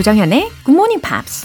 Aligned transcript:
조정현의 0.00 0.48
Good 0.64 0.70
Morning 0.70 1.02
Pops. 1.02 1.44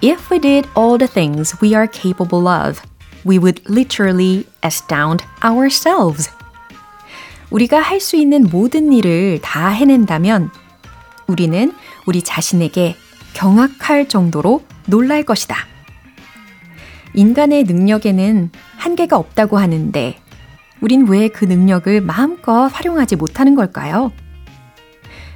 If 0.00 0.30
we 0.30 0.38
did 0.38 0.68
all 0.76 0.96
the 0.96 1.08
things 1.08 1.56
we 1.60 1.74
are 1.74 1.88
capable 1.88 2.46
of, 2.46 2.80
we 3.24 3.40
would 3.40 3.68
literally 3.68 4.46
astound 4.64 5.24
ourselves. 5.42 6.30
우리가 7.50 7.80
할 7.80 7.98
수 7.98 8.14
있는 8.14 8.44
모든 8.44 8.92
일을 8.92 9.40
다 9.42 9.70
해낸다면 9.70 10.52
우리는 11.26 11.72
우리 12.06 12.22
자신에게 12.22 12.94
경악할 13.36 14.08
정도로 14.08 14.64
놀랄 14.86 15.22
것이다. 15.22 15.54
인간의 17.12 17.64
능력에는 17.64 18.50
한계가 18.78 19.18
없다고 19.18 19.58
하는데 19.58 20.16
우린 20.80 21.06
왜 21.06 21.28
그 21.28 21.44
능력을 21.44 22.00
마음껏 22.00 22.68
활용하지 22.68 23.16
못하는 23.16 23.54
걸까요? 23.54 24.10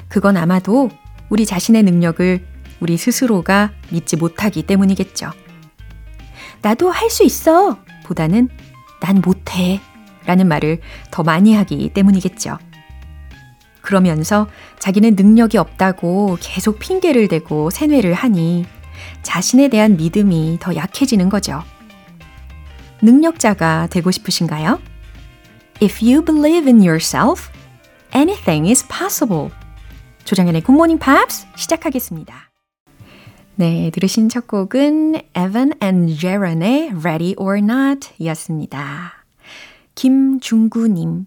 그건 0.09 0.39
아마도 0.39 0.89
우리 1.29 1.45
자신의 1.45 1.83
능력을 1.83 2.43
우리 2.81 2.97
스스로가 2.97 3.73
믿지 3.91 4.17
못하기 4.17 4.63
때문이겠죠. 4.63 5.31
나도 6.63 6.91
할 6.91 7.11
수 7.11 7.23
있어! 7.25 7.77
보다는 8.05 8.49
난 9.03 9.21
못해! 9.23 9.79
라는 10.25 10.49
말을 10.49 10.81
더 11.11 11.23
많이 11.23 11.55
하기 11.55 11.91
때문이겠죠. 11.93 12.57
그러면서 13.81 14.49
자기는 14.79 15.17
능력이 15.17 15.59
없다고 15.59 16.39
계속 16.41 16.79
핑계를 16.79 17.29
대고 17.29 17.71
세뇌를 17.71 18.15
하니 18.15 18.65
자신에 19.23 19.69
대한 19.69 19.97
믿음이 19.97 20.59
더 20.61 20.75
약해지는 20.75 21.29
거죠. 21.29 21.63
능력자가 23.03 23.89
되고 23.91 24.11
싶으신가요? 24.11 24.81
If 25.83 26.05
you 26.05 26.23
believe 26.25 26.67
in 26.67 26.81
yourself, 26.81 27.51
anything 28.15 28.69
is 28.69 28.87
possible. 28.87 29.51
조정연의 30.25 30.63
굿모닝 30.63 30.99
팝스 30.99 31.47
시작하겠습니다. 31.57 32.51
네, 33.57 33.91
들으신 33.93 34.29
첫 34.29 34.47
곡은 34.47 35.21
Evan 35.37 35.73
and 35.83 36.17
Jaron의 36.19 36.93
Ready 36.99 37.35
or 37.37 37.59
Not 37.59 38.11
이었습니다. 38.19 39.13
김중구님, 39.95 41.27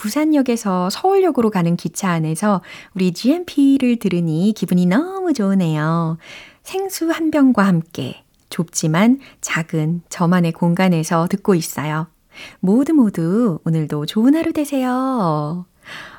부산역에서 0.00 0.88
서울역으로 0.88 1.50
가는 1.50 1.76
기차 1.76 2.08
안에서 2.08 2.62
우리 2.94 3.12
GMP를 3.12 3.98
들으니 3.98 4.54
기분이 4.56 4.86
너무 4.86 5.34
좋으네요. 5.34 6.16
생수 6.62 7.10
한 7.10 7.30
병과 7.30 7.66
함께 7.66 8.24
좁지만 8.48 9.20
작은 9.42 10.00
저만의 10.08 10.52
공간에서 10.52 11.28
듣고 11.28 11.54
있어요. 11.54 12.06
모두 12.60 12.94
모두 12.94 13.58
오늘도 13.64 14.06
좋은 14.06 14.34
하루 14.34 14.54
되세요. 14.54 15.66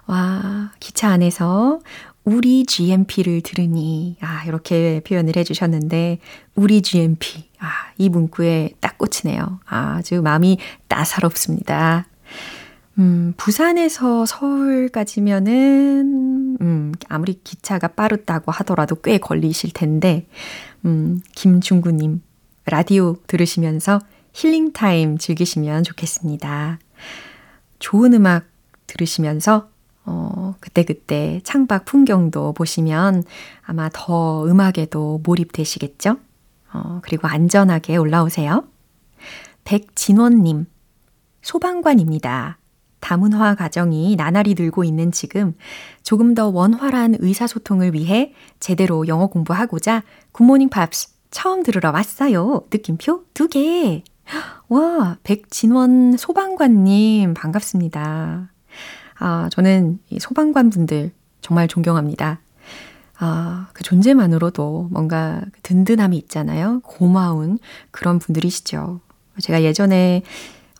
와, 0.05 0.71
기차 0.79 1.09
안에서 1.09 1.79
우리 2.23 2.67
GMP를 2.67 3.41
들으니, 3.41 4.15
아, 4.21 4.43
이렇게 4.45 5.01
표현을 5.07 5.35
해주셨는데, 5.35 6.19
우리 6.53 6.83
GMP. 6.83 7.49
아, 7.57 7.67
이 7.97 8.09
문구에 8.09 8.73
딱 8.79 8.99
꽂히네요. 8.99 9.59
아주 9.65 10.21
마음이 10.21 10.59
따사롭습니다. 10.87 12.05
음, 13.01 13.33
부산에서 13.35 14.27
서울까지면은, 14.27 16.57
음, 16.61 16.91
아무리 17.09 17.41
기차가 17.43 17.87
빠르다고 17.87 18.51
하더라도 18.51 18.95
꽤 19.01 19.17
걸리실 19.17 19.73
텐데, 19.73 20.27
음, 20.85 21.19
김중구님, 21.33 22.21
라디오 22.65 23.15
들으시면서 23.25 23.99
힐링타임 24.33 25.17
즐기시면 25.17 25.83
좋겠습니다. 25.83 26.77
좋은 27.79 28.13
음악 28.13 28.45
들으시면서 28.85 29.69
어, 30.05 30.53
그때그때 30.59 31.41
창밖 31.43 31.85
풍경도 31.85 32.53
보시면 32.53 33.23
아마 33.63 33.89
더 33.91 34.45
음악에도 34.45 35.21
몰입되시겠죠? 35.23 36.17
어, 36.73 36.99
그리고 37.03 37.27
안전하게 37.27 37.97
올라오세요. 37.97 38.63
백진원님, 39.63 40.67
소방관입니다. 41.41 42.60
다문화 43.01 43.55
가정이 43.55 44.15
나날이 44.15 44.55
늘고 44.57 44.85
있는 44.85 45.11
지금 45.11 45.53
조금 46.03 46.33
더 46.33 46.47
원활한 46.47 47.15
의사소통을 47.19 47.93
위해 47.93 48.33
제대로 48.59 49.07
영어 49.07 49.27
공부하고자 49.27 50.03
굿모닝 50.31 50.69
팝스 50.69 51.09
처음 51.31 51.63
들으러 51.63 51.91
왔어요. 51.91 52.63
느낌표 52.71 53.25
두 53.33 53.49
개. 53.49 54.03
와, 54.69 55.17
백진원 55.23 56.15
소방관님 56.15 57.33
반갑습니다. 57.33 58.49
아, 59.19 59.49
저는 59.51 59.99
이 60.09 60.19
소방관 60.19 60.69
분들 60.69 61.11
정말 61.41 61.67
존경합니다. 61.67 62.39
아, 63.19 63.67
그 63.73 63.83
존재만으로도 63.83 64.87
뭔가 64.91 65.41
든든함이 65.63 66.17
있잖아요. 66.17 66.79
고마운 66.83 67.59
그런 67.91 68.19
분들이시죠. 68.19 68.99
제가 69.41 69.63
예전에 69.63 70.23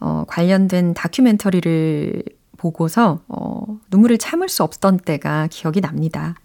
어, 0.02 0.26
관련된 0.28 0.94
다큐멘터리를 0.94 2.24
보고서 2.58 3.22
어, 3.28 3.64
눈물을 3.90 4.18
참을 4.18 4.50
수 4.50 4.64
없던 4.64 5.00
때가 5.00 5.48
기억이 5.50 5.80
납니다. 5.82 6.36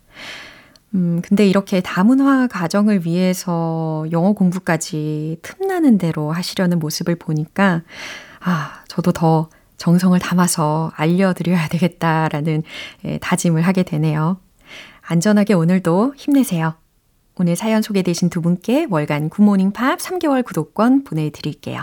음, 0.95 1.21
근데 1.23 1.47
이렇게 1.47 1.81
다문화 1.81 2.47
가정을 2.47 3.05
위해서 3.05 4.07
영어 4.13 4.33
공부까지 4.33 5.39
틈나는 5.43 5.99
대로 5.99 6.33
하시려는 6.33 6.79
모습을 6.79 7.17
보니까, 7.17 7.83
아, 8.41 8.83
저도 8.89 9.13
더 9.13 9.51
정성을 9.77 10.19
담아서 10.19 10.91
알려드려야 10.95 11.69
되겠다라는 11.69 12.63
예, 13.05 13.19
다짐을 13.19 13.63
하게 13.63 13.83
되네요. 13.83 14.39
안전하게 15.03 15.55
오늘도 15.55 16.15
힘내세요. 16.17 16.75
오늘 17.39 17.57
사연 17.57 17.83
소개되신 17.83 18.31
두 18.31 18.41
분께 18.41 18.87
월간 18.89 19.29
굿모닝 19.29 19.73
팝 19.73 19.99
3개월 19.99 20.45
구독권 20.45 21.05
보내드릴게요. 21.05 21.83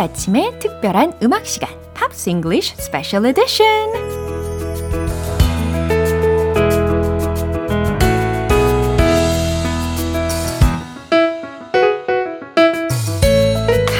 아침에 0.00 0.58
특별한 0.58 1.18
음악 1.22 1.44
시간 1.44 1.68
Pops 1.92 2.30
English 2.30 2.74
Special 2.76 3.26
Edition 3.26 3.66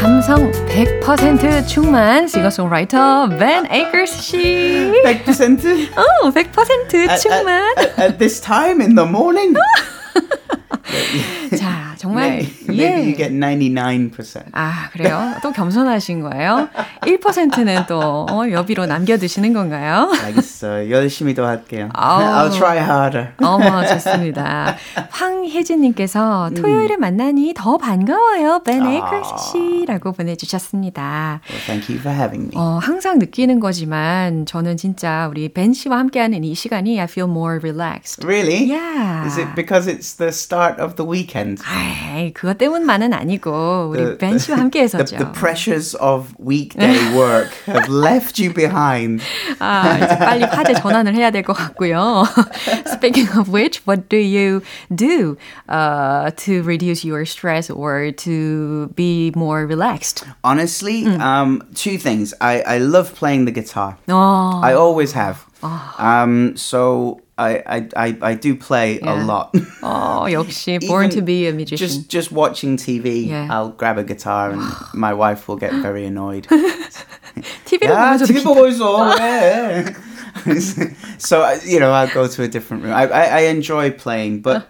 감성 0.00 0.50
100% 0.68 1.66
충만 1.68 2.26
싱어송라이터 2.26 3.28
벤 3.36 3.70
에이커스 3.70 4.22
씨. 4.22 4.92
100%? 5.04 5.98
어, 5.98 6.30
100% 6.30 7.20
충만. 7.20 7.74
At, 7.76 7.78
at, 7.78 8.00
at 8.00 8.18
this 8.18 8.40
time 8.40 8.80
in 8.80 8.94
the 8.94 9.06
morning? 9.06 9.54
자, 11.56 11.94
정말 11.96 12.28
maybe, 12.28 12.52
maybe 12.68 13.02
you 13.10 13.16
get 13.16 13.32
99%. 13.32 14.42
아, 14.52 14.88
그래요? 14.92 15.34
또 15.42 15.52
겸손하신 15.52 16.20
거예요? 16.20 16.68
1%는 17.02 17.84
또 17.88 18.26
어, 18.30 18.50
여비로 18.50 18.86
남겨 18.86 19.16
두시는 19.16 19.52
건가요? 19.52 20.12
알겠어요. 20.24 20.90
열심히 20.90 21.34
더 21.34 21.46
할게요. 21.46 21.88
I'll 21.94 22.52
try 22.52 22.78
harder. 22.78 23.28
어머, 23.42 23.86
좋습니다. 23.86 24.76
황혜진 25.10 25.80
님께서 25.82 26.50
토요일에 26.56 26.96
만나니 26.96 27.54
더 27.56 27.76
반가워요. 27.78 28.62
벤 28.64 28.86
에이커스 28.86 29.52
씨라고 29.52 30.12
보내 30.12 30.36
주셨습니다. 30.36 31.40
Well, 31.48 31.62
thank 31.66 31.94
you 31.94 32.00
for 32.00 32.14
having 32.16 32.46
me. 32.48 32.50
어, 32.54 32.78
항상 32.82 33.18
느끼는 33.18 33.60
거지만 33.60 34.46
저는 34.46 34.76
진짜 34.76 35.28
우리 35.30 35.48
벤 35.52 35.72
씨와 35.72 35.98
함께하는 35.98 36.44
이 36.44 36.54
시간이 36.54 36.98
I 37.00 37.04
feel 37.04 37.30
more 37.30 37.58
relaxed. 37.62 38.24
Really? 38.26 38.70
Yeah. 38.70 39.26
Is 39.26 39.38
it 39.38 39.54
because 39.54 39.86
it's 39.90 40.16
the 40.16 40.30
start 40.32 40.79
of 40.79 40.95
the 40.95 41.05
weekend? 41.05 41.25
weekend. 41.25 41.61
아이, 41.65 42.33
그것 42.33 42.57
때문만은 42.57 43.13
아니고 43.13 43.89
우리 43.91 44.17
벤 44.17 44.37
씨와 44.37 44.57
함께 44.57 44.83
했었죠. 44.83 45.17
The, 45.17 45.25
the 45.25 45.33
pressures 45.33 45.95
of 45.95 46.33
weekday 46.39 46.97
work 47.15 47.51
have 47.65 47.89
left 47.89 48.41
you 48.41 48.53
behind. 48.53 49.21
아, 49.59 49.97
이제 49.97 50.17
빨리 50.17 50.43
화제 50.43 50.73
전환을 50.73 51.15
해야 51.15 51.31
될 51.31 51.43
것 51.43 51.53
같고요. 51.53 52.25
Speaking 52.87 53.29
of 53.37 53.49
which, 53.49 53.81
what 53.85 54.09
do 54.09 54.17
you 54.17 54.61
do 54.93 55.37
uh, 55.69 56.31
to 56.37 56.61
reduce 56.63 57.03
your 57.03 57.25
stress 57.25 57.69
or 57.69 58.11
to 58.11 58.87
be 58.95 59.31
more 59.35 59.65
relaxed? 59.65 60.25
Honestly, 60.43 61.03
mm. 61.03 61.19
um, 61.19 61.61
two 61.73 61.97
things. 61.97 62.33
I, 62.41 62.61
I 62.61 62.77
love 62.79 63.13
playing 63.15 63.45
the 63.45 63.51
guitar. 63.51 63.97
Oh. 64.09 64.61
I 64.63 64.73
always 64.73 65.13
have. 65.13 65.45
Oh. 65.63 65.95
Um, 65.97 66.55
so 66.55 67.21
I, 67.39 67.89
I, 67.95 68.17
I 68.21 68.33
do 68.33 68.55
play 68.55 68.99
yeah. 68.99 69.13
a 69.13 69.25
lot. 69.25 69.53
Oh, 69.83 70.25
역시 70.29 70.79
born 70.87 71.09
to 71.09 71.21
be 71.21 71.47
a 71.47 71.53
musician. 71.53 71.77
Just 71.77 72.09
just 72.09 72.31
watching 72.31 72.77
TV, 72.77 73.27
yeah. 73.27 73.47
I'll 73.51 73.69
grab 73.69 73.97
a 73.97 74.03
guitar 74.03 74.51
and 74.51 74.61
my 74.93 75.13
wife 75.13 75.47
will 75.47 75.57
get 75.57 75.73
very 75.73 76.05
annoyed. 76.05 76.47
TV를 77.65 77.89
야, 77.89 78.15
보면서 78.15 78.25
TV 78.25 78.43
보고 78.43 78.67
있어. 78.67 79.15
왜? 79.19 79.95
so 81.17 81.43
you 81.65 81.79
know, 81.79 81.91
I'll 81.91 82.13
go 82.13 82.27
to 82.27 82.43
a 82.43 82.47
different 82.47 82.83
room. 82.83 82.93
I 82.93 83.07
I, 83.07 83.23
I 83.23 83.39
enjoy 83.51 83.91
playing, 83.91 84.41
but. 84.41 84.55
Uh. 84.55 84.65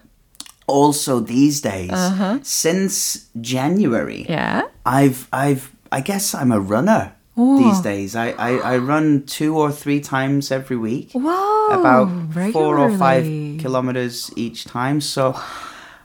Also, 0.67 1.19
these 1.19 1.61
days, 1.61 1.93
uh-huh. 1.93 2.39
since 2.41 3.29
January, 3.39 4.25
yeah, 4.27 4.63
I've 4.83 5.29
I've 5.31 5.69
I 5.91 6.01
guess 6.01 6.33
I'm 6.33 6.51
a 6.51 6.59
runner 6.59 7.13
these 7.58 7.80
days. 7.80 8.16
I, 8.16 8.30
I, 8.30 8.74
I 8.74 8.78
run 8.78 9.24
two 9.26 9.56
or 9.56 9.70
three 9.72 10.00
times 10.00 10.50
every 10.50 10.76
week. 10.76 11.10
Wow. 11.14 11.68
About 11.70 12.06
regularly. 12.34 12.52
four 12.52 12.78
or 12.78 12.96
five 12.98 13.24
kilometers 13.58 14.30
each 14.36 14.64
time. 14.64 15.00
So 15.00 15.38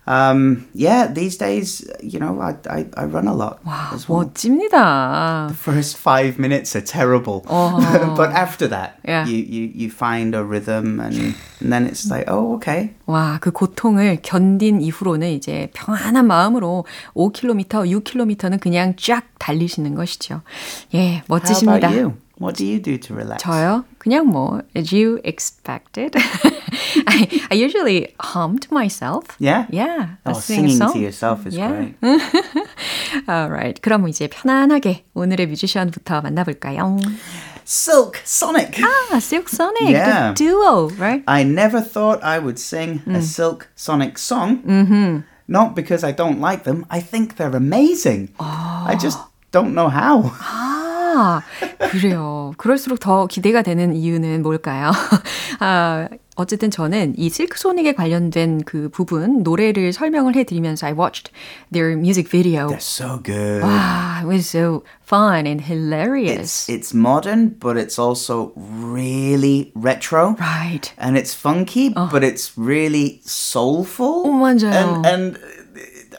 um, 0.08 0.68
yeah, 0.74 1.08
these 1.08 1.38
days, 1.38 1.84
you 2.02 2.20
know, 2.20 2.40
I, 2.40 2.56
I, 2.70 2.86
I 2.96 3.06
run 3.06 3.28
a 3.28 3.34
lot. 3.34 3.66
Wow, 3.66 3.92
as 3.94 4.08
well. 4.08 4.26
멋집니다. 4.26 5.48
The 5.48 5.56
first 5.56 5.98
five 5.98 6.38
minutes 6.38 6.76
are 6.76 6.82
terrible. 6.82 7.44
Oh. 7.50 8.14
but 8.16 8.30
after 8.32 8.68
that, 8.68 9.00
yeah. 9.04 9.26
you, 9.26 9.38
you, 9.38 9.72
you 9.74 9.90
find 9.90 10.36
a 10.36 10.44
rhythm 10.44 11.00
and, 11.00 11.36
and 11.60 11.74
then 11.74 11.88
it's 11.88 12.10
like, 12.10 12.26
oh, 12.28 12.56
okay. 12.56 12.94
와, 13.08 13.40
그 13.40 13.52
고통을 13.52 14.20
견딘 14.22 14.82
이후로는 14.82 15.30
이제 15.32 15.70
평안한 15.74 16.28
마음으로 16.28 16.86
5km, 17.16 17.68
6km는 17.90 18.60
그냥 18.60 18.94
쫙 18.98 19.24
달리시는 19.40 19.96
것이죠. 19.96 20.42
예, 20.94 21.24
멋지십니다. 21.28 21.88
How 21.88 21.94
about 21.94 22.00
you? 22.00 22.25
What 22.39 22.57
do 22.57 22.65
you 22.65 22.81
do 22.81 22.97
to 22.97 23.15
relax? 23.15 23.43
저요? 23.43 23.85
그냥 23.99 24.27
뭐, 24.27 24.63
as 24.75 24.93
you 24.93 25.21
expected. 25.25 26.17
I, 27.07 27.47
I 27.51 27.55
usually 27.55 28.15
hum 28.19 28.59
to 28.59 28.73
myself. 28.73 29.37
Yeah? 29.39 29.67
Yeah. 29.71 30.17
Oh, 30.25 30.33
singing 30.33 30.77
song. 30.77 30.93
to 30.95 30.99
yourself 30.99 31.47
is 31.47 31.55
yeah. 31.55 31.69
great. 31.69 31.95
Alright. 33.29 33.83
그럼 33.83 34.09
이제 34.09 34.29
편안하게 34.29 35.05
오늘의 35.15 35.49
뮤지션부터 35.49 36.23
만나볼까요? 36.23 36.99
Silk 37.65 38.23
Sonic. 38.25 38.81
Ah, 38.83 39.19
Silk 39.21 39.49
Sonic, 39.49 39.91
yeah. 39.91 40.33
the 40.33 40.45
duo, 40.45 40.89
right? 40.99 41.23
I 41.29 41.45
never 41.45 41.81
thought 41.81 42.23
I 42.25 42.39
would 42.39 42.59
sing 42.59 43.01
mm. 43.07 43.15
a 43.15 43.23
Silk 43.23 43.69
Sonic 43.77 44.19
song. 44.19 44.63
Mm-hmm. 44.63 45.19
Not 45.47 45.77
because 45.77 46.03
I 46.03 46.13
don't 46.13 46.41
like 46.41 46.65
them. 46.65 46.87
I 46.91 47.01
think 47.01 47.37
they're 47.37 47.55
amazing. 47.55 48.31
Oh. 48.41 48.85
I 48.89 48.97
just 48.97 49.19
don't 49.53 49.75
know 49.75 49.89
how. 49.89 50.23
아, 51.16 51.42
그래요. 51.92 52.54
그럴수록 52.58 53.00
더 53.00 53.28
기대가 53.28 53.62
되는 53.62 53.96
이유는 53.96 54.44
뭘까요? 54.44 54.92
아, 55.60 56.08
어쨌든 56.36 56.70
저는 56.70 57.14
이 57.18 57.30
실크 57.30 57.58
소닉에 57.58 57.94
관련된 57.94 58.64
그 58.66 58.90
부분 58.90 59.42
노래를 59.44 59.94
설명을 59.94 60.36
해드리면서 60.36 60.88
I 60.88 60.94
watched 60.94 61.32
their 61.72 61.94
music 61.98 62.30
video. 62.30 62.68
They're 62.68 62.78
so 62.78 63.22
good. 63.24 63.64
와, 63.64 64.20
it 64.22 64.28
was 64.28 64.46
so 64.46 64.84
fun 65.02 65.48
and 65.48 65.64
hilarious. 65.64 66.68
It's, 66.68 66.70
it's 66.70 66.94
modern, 66.94 67.56
but 67.58 67.78
it's 67.78 67.98
also 67.98 68.52
really 68.58 69.72
retro. 69.76 70.36
Right. 70.38 70.92
And 70.98 71.18
it's 71.18 71.34
funky, 71.34 71.94
uh. 71.96 72.10
but 72.12 72.24
it's 72.24 72.52
really 72.58 73.22
soulful. 73.24 74.26
오, 74.26 74.34
맞아요. 74.34 75.06
And, 75.06 75.06
and 75.06 75.40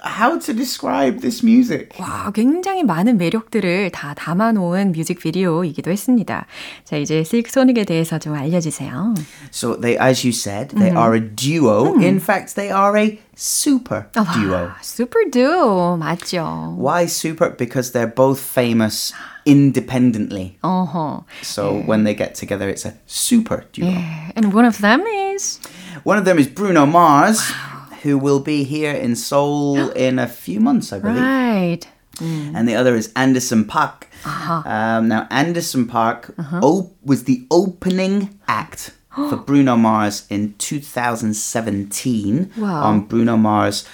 how 0.06 0.38
to 0.39 0.53
describe 0.53 1.21
this 1.21 1.44
music. 1.44 1.89
와, 2.00 2.31
굉장히 2.33 2.83
많은 2.83 3.18
매력들을 3.18 3.92
다 3.92 4.13
담아놓은 4.13 4.92
뮤직비디오이기도 4.92 5.92
했습니다. 5.92 6.45
자, 6.83 6.98
이제 6.98 7.24
실크 7.24 7.51
소닉에 7.51 7.86
대해서 7.86 8.19
좀 8.19 8.36
알려주세요. 8.36 9.15
So 9.51 9.75
they, 9.80 9.98
as 9.98 10.25
you 10.25 10.31
said, 10.31 10.69
they 10.69 10.89
mm-hmm. 10.89 10.98
are 10.98 11.15
a 11.15 11.21
duo. 11.21 11.94
Mm. 11.95 12.03
In 12.03 12.19
fact, 12.19 12.56
they 12.56 12.71
are 12.71 12.98
a 12.98 13.19
super 13.36 14.07
아, 14.15 14.25
duo. 14.33 14.71
super 14.81 15.30
duo 15.30 15.98
맞죠. 15.98 16.75
Why 16.77 17.06
super? 17.06 17.50
Because 17.50 17.92
they're 17.92 18.07
both 18.07 18.39
famous 18.39 19.13
independently. 19.45 20.57
Uh-huh. 20.63 21.21
So 21.42 21.77
yeah. 21.77 21.86
when 21.86 22.03
they 22.03 22.13
get 22.13 22.36
together, 22.36 22.69
it's 22.69 22.86
a 22.86 22.94
super 23.07 23.65
duo. 23.74 23.89
Yeah. 23.89 24.31
And 24.36 24.53
one 24.53 24.65
of 24.65 24.80
them 24.81 25.01
is? 25.07 25.59
One 26.03 26.18
of 26.18 26.25
them 26.25 26.38
is 26.38 26.48
Bruno 26.48 26.86
Mars. 26.86 27.39
Wow 27.39 27.75
who 28.02 28.19
will 28.19 28.40
be 28.40 28.64
here 28.64 28.93
in 28.93 29.16
Seoul 29.16 29.90
in 29.96 30.19
a 30.19 30.26
few 30.26 30.60
months, 30.60 30.93
I 30.93 30.98
believe. 30.98 31.22
Right. 31.22 31.88
Mm. 32.16 32.54
And 32.54 32.69
the 32.69 32.75
other 32.75 32.94
is 32.94 33.12
Anderson 33.14 33.64
Park. 33.64 34.08
Uh-huh. 34.25 34.62
Um, 34.64 35.08
now, 35.08 35.26
Anderson 35.31 35.87
Park 35.87 36.34
uh-huh. 36.38 36.60
op- 36.62 36.96
was 37.04 37.25
the 37.25 37.46
opening 37.50 38.38
act 38.48 38.94
for 39.14 39.37
Bruno 39.37 39.76
Mars 39.76 40.26
in 40.31 40.54
2017 40.58 42.52
wow. 42.56 42.82
on 42.84 43.00
Bruno 43.02 43.37
Mars 43.37 43.87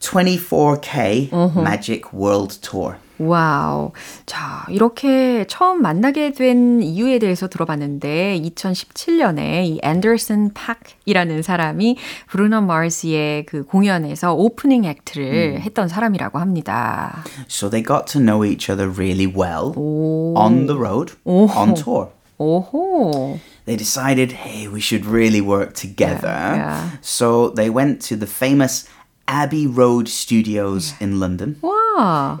24K 0.00 1.32
uh-huh. 1.32 1.62
Magic 1.62 2.12
World 2.12 2.50
Tour. 2.62 2.98
와우. 3.20 3.92
자, 4.24 4.64
이렇게 4.70 5.44
처음 5.46 5.82
만나게 5.82 6.32
된 6.32 6.82
이유에 6.82 7.18
대해서 7.18 7.48
들어봤는데 7.48 8.40
2017년에 8.42 9.66
이 9.66 9.80
앤더슨 9.82 10.52
팍이라는 10.54 11.42
사람이 11.42 11.98
브루노 12.28 12.62
마르스의 12.62 13.44
그 13.44 13.64
공연에서 13.64 14.34
오프닝 14.34 14.84
액트를 14.84 15.56
음. 15.56 15.60
했던 15.60 15.88
사람이라고 15.88 16.38
합니다. 16.38 17.22
So 17.46 17.68
they 17.68 17.84
got 17.84 18.06
to 18.12 18.20
know 18.20 18.44
each 18.44 18.72
other 18.72 18.88
really 18.90 19.26
well 19.26 19.74
오. 19.76 20.34
on 20.36 20.66
the 20.66 20.78
road, 20.78 21.14
오호. 21.24 21.50
on 21.54 21.74
tour. 21.74 22.08
오호. 22.38 23.38
They 23.66 23.76
decided, 23.76 24.32
hey, 24.32 24.66
we 24.66 24.80
should 24.80 25.04
really 25.04 25.42
work 25.42 25.74
together. 25.74 26.32
Yeah, 26.32 26.56
yeah. 26.56 26.90
So 27.02 27.50
they 27.50 27.68
went 27.68 28.00
to 28.08 28.16
the 28.16 28.26
famous 28.26 28.88
Abbey 29.28 29.66
Road 29.66 30.08
Studios 30.08 30.92
yeah. 30.92 31.06
in 31.06 31.20
London. 31.20 31.56
Wow. 31.60 31.79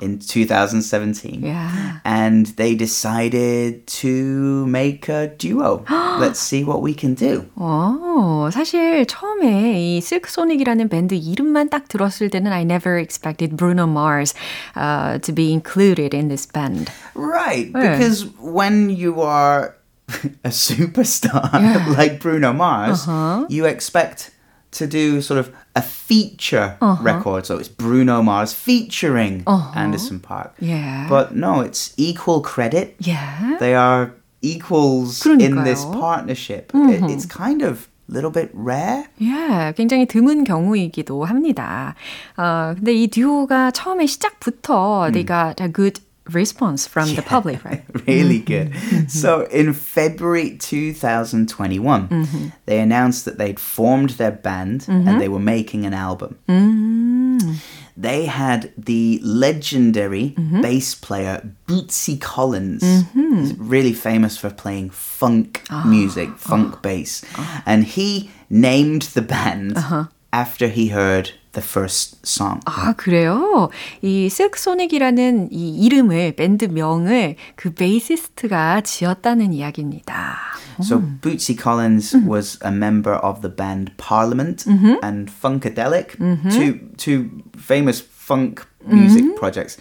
In 0.01 0.19
2017. 0.19 1.41
Yeah. 1.41 1.99
And 2.03 2.47
they 2.57 2.75
decided 2.75 3.87
to 3.87 4.65
make 4.67 5.07
a 5.07 5.27
duo. 5.27 5.85
Let's 6.19 6.39
see 6.39 6.63
what 6.63 6.81
we 6.81 6.93
can 6.93 7.15
do. 7.15 7.45
오, 7.55 8.49
사실 8.51 9.05
처음에 9.05 9.79
이 9.79 10.01
실크 10.01 10.29
소닉이라는 10.29 10.89
밴드 10.89 11.13
이름만 11.13 11.69
딱 11.69 11.87
들었을 11.87 12.29
때는 12.29 12.51
I 12.51 12.63
never 12.63 12.97
expected 12.97 13.55
Bruno 13.55 13.85
Mars 13.85 14.33
uh, 14.75 15.19
to 15.19 15.33
be 15.33 15.51
included 15.51 16.13
in 16.13 16.27
this 16.27 16.45
band. 16.45 16.91
Right, 17.15 17.71
네. 17.71 17.97
because 17.97 18.25
when 18.39 18.89
you 18.89 19.21
are 19.21 19.75
a 20.43 20.49
superstar 20.49 21.51
yeah. 21.53 21.93
like 21.97 22.19
Bruno 22.19 22.53
Mars, 22.53 23.07
uh-huh. 23.07 23.45
you 23.49 23.65
expect 23.65 24.31
to 24.71 24.87
do 24.87 25.21
sort 25.21 25.39
of 25.39 25.51
a 25.75 25.81
feature 25.81 26.77
uh-huh. 26.81 27.01
record. 27.01 27.45
So 27.45 27.57
it's 27.57 27.69
Bruno 27.69 28.21
Mars 28.21 28.53
featuring 28.53 29.43
uh-huh. 29.47 29.79
Anderson 29.79 30.19
Park. 30.19 30.55
Yeah. 30.59 31.07
But 31.09 31.35
no, 31.35 31.61
it's 31.61 31.93
equal 31.97 32.41
credit. 32.41 32.95
Yeah. 32.99 33.57
They 33.59 33.73
are 33.73 34.13
equals 34.41 35.19
그러니까요. 35.23 35.41
in 35.41 35.63
this 35.63 35.83
partnership. 35.85 36.71
Mm-hmm. 36.71 37.05
It, 37.05 37.11
it's 37.11 37.25
kind 37.25 37.61
of 37.61 37.87
a 38.09 38.13
little 38.13 38.29
bit 38.29 38.51
rare. 38.53 39.07
Yeah, 39.17 39.71
굉장히 39.73 40.05
드문 40.05 40.43
경우이기도 40.43 41.25
합니다. 41.25 41.95
어, 42.37 42.75
근데 42.75 42.93
이 42.93 43.07
듀오가 43.07 43.71
처음에 43.71 44.05
시작부터 44.05 45.07
mm. 45.07 45.13
they 45.13 45.25
got 45.25 45.61
a 45.61 45.71
good 45.71 45.99
response 46.28 46.86
from 46.86 47.08
yeah, 47.08 47.16
the 47.16 47.22
public, 47.22 47.64
right? 47.64 47.84
really 48.06 48.38
good. 48.38 48.72
so 49.10 49.42
in 49.46 49.72
February 49.72 50.56
2021, 50.56 52.08
mm-hmm. 52.08 52.48
they 52.66 52.80
announced 52.80 53.24
that 53.24 53.38
they'd 53.38 53.60
formed 53.60 54.10
their 54.10 54.30
band 54.30 54.82
mm-hmm. 54.82 55.08
and 55.08 55.20
they 55.20 55.28
were 55.28 55.38
making 55.40 55.86
an 55.86 55.94
album. 55.94 56.38
Mm. 56.48 57.56
They 57.96 58.26
had 58.26 58.72
the 58.78 59.20
legendary 59.22 60.30
mm-hmm. 60.30 60.62
bass 60.62 60.94
player 60.94 61.54
Bootsy 61.66 62.20
Collins, 62.20 62.82
mm-hmm. 62.82 63.68
really 63.68 63.92
famous 63.92 64.38
for 64.38 64.50
playing 64.50 64.90
funk 64.90 65.64
oh. 65.70 65.84
music, 65.86 66.30
funk 66.38 66.76
oh. 66.76 66.80
bass. 66.80 67.24
Oh. 67.36 67.62
And 67.66 67.84
he 67.84 68.30
named 68.48 69.02
the 69.02 69.22
band 69.22 69.76
uh-huh. 69.76 70.04
after 70.32 70.68
he 70.68 70.88
heard 70.88 71.32
the 71.53 71.63
first 71.65 72.17
song. 72.25 72.59
아, 72.65 72.93
그래요? 72.93 73.69
이 74.01 74.29
실크소닉이라는 74.29 75.49
이 75.51 75.85
이름을, 75.85 76.35
밴드 76.35 76.65
명을 76.65 77.35
그 77.55 77.73
베이시스트가 77.73 78.81
지었다는 78.81 79.53
이야기입니다. 79.53 80.37
So 80.81 80.99
Bootsy 81.21 81.55
Collins 81.55 82.17
was 82.27 82.59
a 82.65 82.71
member 82.71 83.15
of 83.23 83.39
the 83.41 83.49
band 83.55 83.93
Parliament 83.97 84.65
and 85.01 85.31
Funkadelic, 85.31 86.17
two 86.51 86.79
two 86.97 87.29
famous 87.57 88.01
funk 88.03 88.65
music 88.85 89.37
projects. 89.37 89.77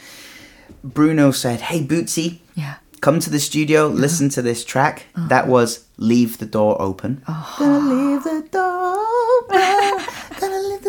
Bruno 0.85 1.33
said, 1.33 1.63
"Hey 1.63 1.83
Bootsy, 1.83 2.39
Yeah. 2.55 2.79
come 3.01 3.19
to 3.19 3.29
the 3.31 3.41
studio, 3.41 3.89
listen 3.89 4.29
to 4.31 4.43
this 4.43 4.65
track." 4.65 5.07
That 5.17 5.49
was 5.49 5.81
"Leave 5.99 6.39
the 6.39 6.47
Door 6.47 6.81
Open." 6.81 7.23
Gonna 7.59 7.83
leave 7.91 8.23
the 8.23 8.47
door 8.53 8.95
open. 9.43 9.99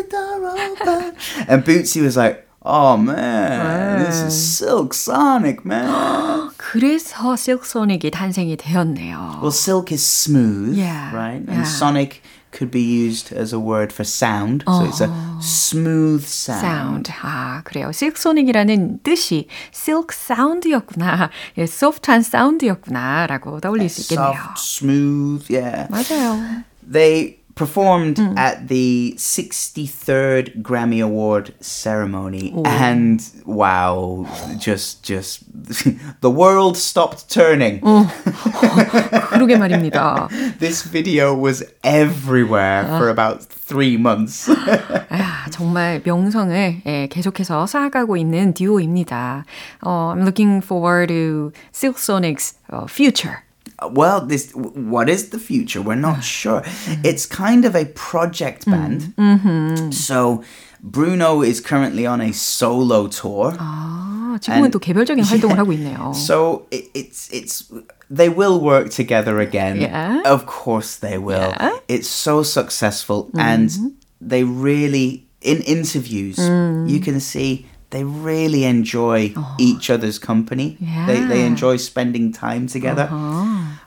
the 0.00 0.08
door 0.08 0.48
open. 0.48 1.12
And 1.48 1.64
Bootsy 1.64 2.00
was 2.02 2.16
like, 2.16 2.46
"Oh 2.64 2.96
man, 2.96 4.04
this 4.04 4.16
is 4.22 4.34
Silk 4.34 4.94
Sonic, 4.94 5.64
man." 5.64 6.50
그래서 6.56 7.36
실크소닉이 7.36 8.10
탄생이 8.10 8.56
되었네요. 8.56 9.38
Well, 9.42 9.52
silk 9.52 9.92
is 9.92 10.02
smooth, 10.04 10.76
Yeah, 10.76 11.12
right? 11.14 11.42
yeah. 11.46 11.54
And 11.54 11.66
sonic 11.68 12.22
could 12.52 12.70
be 12.70 12.80
used 12.80 13.32
as 13.36 13.52
a 13.52 13.58
word 13.60 13.92
for 13.92 14.04
sound. 14.04 14.64
So 14.66 14.84
it's 14.84 15.00
a 15.00 15.10
smooth 15.42 16.24
sound. 16.24 17.06
sound. 17.08 17.12
아, 17.22 17.60
그래요. 17.64 17.92
실크소닉이라는 17.92 19.00
뜻이 19.02 19.46
silk 19.74 20.08
sound였구나. 20.16 21.30
예, 21.58 21.62
soft한 21.64 22.22
사운드였구나라고 22.22 23.60
떠올릴 23.60 23.88
수 23.90 24.00
있겠네요. 24.02 24.32
Soft, 24.32 24.58
smooth, 24.58 25.44
yeah. 25.52 25.86
맞아요. 25.90 26.64
They 26.82 27.39
performed 27.56 28.20
at 28.36 28.68
the 28.68 29.14
63rd 29.16 30.60
Grammy 30.62 31.02
Award 31.02 31.54
ceremony 31.60 32.52
and 32.66 33.20
wow, 33.46 34.26
just 34.58 35.02
just 35.02 35.40
the 36.20 36.30
world 36.30 36.76
stopped 36.76 37.28
turning. 37.30 37.80
그러게 39.30 39.56
말입니다. 39.56 40.28
This 40.58 40.82
video 40.82 41.34
was 41.34 41.64
everywhere 41.82 42.84
for 42.98 43.08
about 43.08 43.42
3 43.42 43.96
months. 43.96 44.50
아, 45.08 45.48
정말 45.50 46.02
명성을 46.04 46.82
예, 46.84 47.08
계속해서 47.08 47.66
쌓아가고 47.66 48.18
있는 48.18 48.52
듀오입니다. 48.52 49.44
어, 49.80 50.12
I'm 50.14 50.24
looking 50.24 50.62
forward 50.62 51.08
to 51.08 51.52
Silk 51.72 51.98
Sonic's 51.98 52.54
uh, 52.70 52.86
future. 52.86 53.46
well 53.92 54.24
this 54.24 54.52
what 54.54 55.08
is 55.08 55.30
the 55.30 55.38
future 55.38 55.82
we're 55.82 55.94
not 55.94 56.22
sure 56.24 56.62
it's 57.04 57.26
kind 57.26 57.64
of 57.64 57.74
a 57.76 57.84
project 57.94 58.64
band 58.64 59.12
so 59.92 60.42
bruno 60.82 61.42
is 61.42 61.60
currently 61.60 62.06
on 62.06 62.20
a 62.20 62.32
solo 62.32 63.06
tour 63.08 63.52
아, 63.58 64.38
지금은 64.40 64.70
또 64.70 64.78
개별적인 64.78 65.24
활동을 65.24 65.58
하고 65.58 65.72
있네요. 65.74 66.12
so 66.14 66.66
it, 66.70 66.88
it's 66.94 67.28
it's 67.32 67.64
they 68.10 68.28
will 68.28 68.60
work 68.60 68.88
together 68.90 69.40
again 69.40 69.76
Yeah. 69.80 70.22
of 70.24 70.46
course 70.46 70.96
they 70.96 71.18
will 71.18 71.52
Yeah. 71.60 71.76
it's 71.88 72.08
so 72.08 72.42
successful 72.42 73.28
and 73.36 73.68
they 74.20 74.44
really 74.44 75.26
in 75.42 75.60
interviews 75.66 76.38
you 76.86 77.00
can 77.00 77.20
see 77.20 77.66
they 77.90 78.02
really 78.04 78.64
enjoy 78.64 79.32
each 79.58 79.88
other's 79.90 80.18
company 80.18 80.76
they, 81.06 81.20
they 81.20 81.40
Yeah. 81.40 81.50
enjoy 81.50 81.76
spending 81.78 82.32
time 82.32 82.66
together 82.68 83.08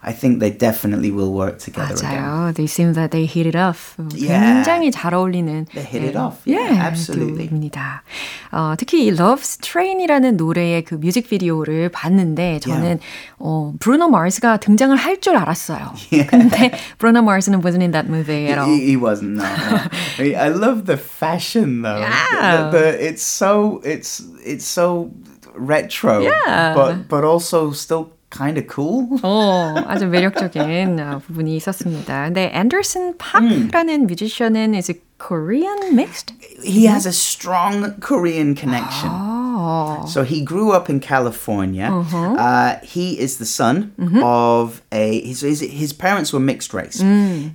I 0.04 0.14
think 0.14 0.40
they 0.40 0.50
definitely 0.52 1.12
will 1.12 1.32
work 1.34 1.60
together 1.60 1.94
again. 1.96 2.22
맞아요. 2.24 2.54
They 2.54 2.68
seem 2.68 2.94
that 2.94 3.12
they 3.12 3.26
hit 3.26 3.48
it 3.48 3.56
off. 3.58 3.96
Yeah. 4.16 4.64
굉장히 4.64 4.92
잘 4.92 5.14
어울리는 5.14 5.66
They 5.74 5.86
hit 5.86 6.04
it 6.06 6.16
예, 6.16 6.20
off. 6.20 6.38
Yeah, 6.46 6.74
absolutely. 6.88 7.48
듀오입니다. 7.48 8.04
어, 8.52 8.74
특히 8.78 9.06
이 9.06 9.12
Love's 9.12 9.60
Train이라는 9.62 10.38
노래의 10.38 10.84
그 10.84 10.96
뮤직비디오를 10.96 11.90
봤는데 11.90 12.60
저는 12.60 13.00
어, 13.38 13.74
브루노 13.80 14.10
마스가 14.10 14.58
등장을 14.58 14.96
할 14.96 15.20
줄 15.20 15.36
알았어요. 15.36 15.94
근데 16.28 16.72
브루노 16.98 17.22
마스는 17.24 17.62
wasn't 17.62 17.82
in 17.82 17.92
that 17.92 18.08
movie 18.10 18.48
at 18.48 18.58
all. 18.58 18.66
He, 18.70 18.86
he 18.86 18.96
wasn't. 18.96 19.36
No, 19.36 19.44
no. 19.44 19.82
I, 20.18 20.22
mean, 20.24 20.36
I 20.36 20.48
love 20.50 20.86
the 20.86 20.96
fashion 20.98 21.82
though. 21.82 22.00
Yeah. 22.00 22.70
The, 22.72 22.78
the, 22.80 23.08
it's 23.08 23.22
so 23.22 23.82
it's 23.84 24.24
it's 24.46 24.66
so 24.66 25.12
retro. 25.56 26.22
Yeah. 26.22 26.74
But 26.74 27.10
but 27.10 27.24
also 27.24 27.72
still 27.72 28.12
kind 28.34 28.58
of 28.60 28.68
cool. 28.74 29.08
어, 29.24 29.74
아주 29.88 30.06
매력적인 30.08 31.00
어, 31.00 31.20
부분이 31.26 31.56
있었습니다. 31.58 32.26
근데 32.26 32.52
앤더슨 32.54 33.18
팍라는 33.18 34.08
뮤지션은 34.08 34.74
is 34.76 34.90
it 34.92 35.02
Korean 35.18 35.94
mixed? 35.96 36.34
He 36.64 36.86
has 36.88 37.06
a 37.06 37.12
strong 37.12 38.00
Korean 38.00 38.56
connection. 38.56 39.10
어, 39.12 40.06
So 40.08 40.24
he 40.24 40.42
grew 40.46 40.72
up 40.72 40.90
in 40.90 41.00
California. 41.02 41.90
Uh, 41.92 42.78
he 42.82 43.20
is 43.20 43.38
the 43.38 43.46
son 43.46 43.92
of 44.24 44.82
a. 44.92 45.20
His, 45.22 45.42
his 45.42 45.60
his 45.60 45.92
parents 45.92 46.32
were 46.32 46.40
mixed 46.40 46.74
race. 46.74 47.02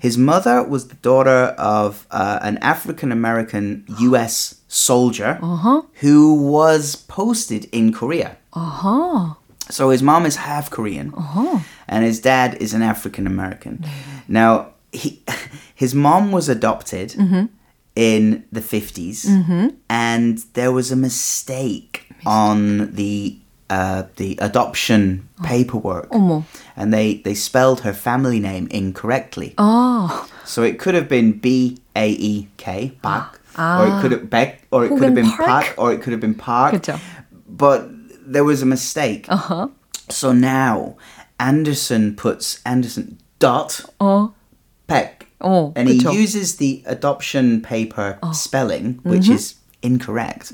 His 0.00 0.18
mother 0.18 0.62
was 0.62 0.88
the 0.88 0.96
daughter 1.00 1.54
of 1.56 2.06
uh, 2.10 2.40
an 2.42 2.58
African 2.58 3.10
American 3.10 3.84
U.S. 4.00 4.56
soldier 4.68 5.38
who 6.02 6.34
was 6.34 6.96
posted 7.08 7.68
in 7.72 7.90
Korea. 7.92 8.36
어허. 8.52 9.36
So 9.70 9.90
his 9.90 10.02
mom 10.02 10.26
is 10.26 10.36
half 10.36 10.70
Korean, 10.70 11.12
and 11.88 12.04
his 12.04 12.20
dad 12.20 12.54
is 12.60 12.74
an 12.74 12.82
African 12.82 13.26
American. 13.26 13.84
Now 14.28 14.74
he, 14.92 15.22
his 15.74 15.94
mom 15.94 16.32
was 16.32 16.48
adopted 16.48 17.14
in 17.96 18.44
the 18.52 18.60
50s 18.60 19.74
and 19.88 20.38
there 20.54 20.72
was 20.72 20.90
a 20.92 20.96
mistake 20.96 22.08
on 22.26 22.92
the 22.94 23.38
uh, 23.70 24.04
the 24.16 24.36
adoption 24.40 25.26
paperwork, 25.42 26.10
어머. 26.10 26.44
and 26.76 26.92
they 26.92 27.14
they 27.24 27.34
spelled 27.34 27.80
her 27.80 27.94
family 27.94 28.38
name 28.38 28.68
incorrectly. 28.70 29.54
어. 29.56 30.28
So 30.44 30.62
it 30.62 30.78
could 30.78 30.94
have 30.94 31.08
been 31.08 31.32
B 31.32 31.78
A 31.96 32.10
E 32.10 32.48
K, 32.58 32.92
Bak, 33.02 33.40
or 33.58 33.86
it 33.88 34.00
could 34.02 34.12
have 34.12 34.28
Beck, 34.28 34.66
or 34.70 34.84
it 34.84 34.90
could 34.90 35.02
have 35.02 35.12
혹은 35.12 35.14
been 35.14 35.30
Park? 35.30 35.48
Park, 35.48 35.74
or 35.78 35.92
it 35.92 36.02
could 36.02 36.12
have 36.12 36.20
been 36.20 36.34
Park. 36.34 36.74
그쵸. 36.74 37.00
But 37.48 37.88
there 38.28 38.44
was 38.44 38.62
a 38.62 38.66
mistake. 38.66 39.26
Uh-huh. 39.28 39.68
So 40.10 40.32
now 40.32 40.96
Anderson 41.38 42.14
puts 42.16 42.60
Anderson 42.64 43.18
dot 43.38 43.80
어. 44.00 44.32
Peck, 44.86 45.26
어. 45.40 45.72
and 45.76 45.88
그쵸. 45.88 46.10
he 46.12 46.18
uses 46.20 46.56
the 46.56 46.82
adoption 46.86 47.60
paper 47.62 48.18
Oh. 48.22 48.32
spelling, 48.32 49.00
which 49.02 49.24
Mm-hmm. 49.26 49.32
is 49.34 49.54
incorrect. 49.82 50.52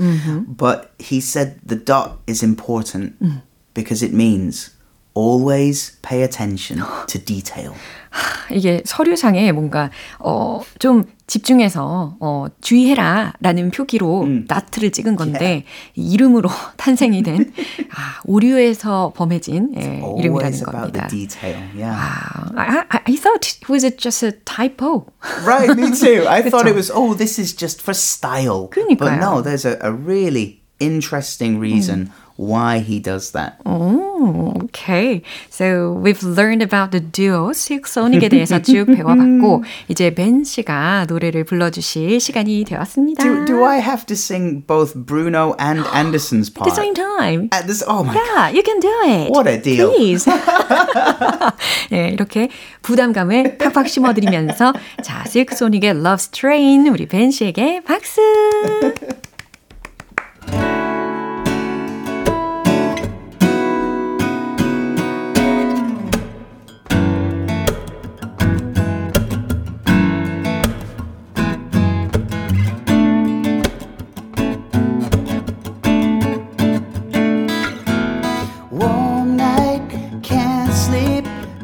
But 0.57 0.93
he 0.99 1.21
said 1.21 1.61
the 1.65 1.77
dot 1.77 2.19
is 2.27 2.43
important 2.43 3.19
Mm. 3.23 3.43
because 3.75 4.03
it 4.03 4.13
means 4.13 4.71
always 5.17 5.99
pay 6.03 6.23
attention 6.23 6.83
to 7.07 7.21
detail. 7.25 7.75
이게 8.51 8.83
서류상에 8.85 9.53
뭔가 9.53 9.91
어, 10.19 10.63
좀 10.81 11.05
집중해서 11.29 12.17
어, 12.19 12.47
주의해라라는 12.61 13.71
표기로 13.71 14.27
나트를 14.49 14.91
찍은 14.91 15.15
건데 15.15 15.65
이 15.95 16.13
이름으로 16.13 16.49
탄생이 16.77 17.23
된 17.23 17.53
아, 17.95 18.21
오류에서 18.25 19.13
범해진 19.15 19.75
예, 19.77 20.03
이름이라는 20.19 20.25
Always 20.25 20.63
about 20.63 20.93
the 20.93 21.03
겁니다. 21.03 21.07
detail. 21.09 21.63
Yeah. 21.77 21.95
아, 21.95 22.51
I, 22.57 22.79
I, 22.89 23.01
I 23.07 23.17
thought 23.17 23.47
it 23.47 23.69
was 23.71 23.85
it 23.85 23.99
just 23.99 24.25
a 24.27 24.33
typo. 24.45 25.07
Right, 25.47 25.71
me 25.77 25.93
too. 25.95 26.27
I 26.27 26.43
thought 26.43 26.67
그쵸? 26.67 26.71
it 26.71 26.75
was, 26.75 26.91
oh, 26.93 27.15
this 27.15 27.39
is 27.39 27.55
just 27.55 27.81
for 27.81 27.95
style. 27.95 28.67
But 28.75 28.99
그러니까요. 28.99 29.21
no, 29.21 29.41
there's 29.43 29.65
a, 29.65 29.79
a 29.81 29.93
really 29.93 30.63
interesting 30.81 31.61
reason 31.61 32.11
why 32.37 32.79
he 32.79 32.99
does 33.01 33.33
that. 33.33 33.61
Oh, 33.67 34.55
okay. 34.65 35.23
So 35.51 35.93
we've 35.93 36.23
learned 36.23 36.63
about 36.63 36.91
the 36.91 37.01
duo 37.01 37.53
실크소닉에 37.53 38.31
대해서 38.31 38.59
쭉 38.63 38.87
배워봤고 38.87 39.63
이제 39.89 40.15
벤 40.15 40.43
씨가 40.45 41.05
노래를 41.07 41.45
불러주실 41.45 42.19
시간이 42.19 42.65
되었습니다. 42.65 43.23
Do, 43.23 43.45
do 43.45 43.65
I 43.67 43.79
have 43.81 44.07
to 44.07 44.15
sing 44.15 44.65
both 44.67 44.95
Bruno 44.97 45.55
and 45.61 45.85
Anderson's 45.93 46.49
At 46.49 46.55
the 46.55 46.61
part? 46.65 46.77
same 46.77 46.95
time. 46.95 47.49
At 47.53 47.67
this, 47.67 47.85
oh 47.87 48.05
my 48.05 48.15
Yeah, 48.15 48.49
you 48.49 48.63
can 48.63 48.81
do 48.81 48.95
it. 49.05 49.31
What 49.31 49.47
a 49.47 49.61
deal. 49.61 49.91
Please. 49.93 50.25
네, 51.91 52.09
이렇게 52.09 52.49
부담감을 52.81 53.59
팍팍 53.59 53.87
심어드리면서 53.87 54.73
자, 55.03 55.25
실크소닉의 55.29 55.93
Love's 55.93 56.33
Train 56.33 56.89
우리 56.89 57.07
벤 57.07 57.31
씨에게 57.31 57.83
박수. 57.85 58.21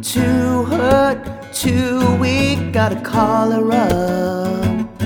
Too 0.01 0.63
hurt, 0.65 1.53
too 1.53 2.15
weak, 2.15 2.73
gotta 2.73 2.99
call 3.01 3.51
her 3.51 3.71
up. 3.71 4.99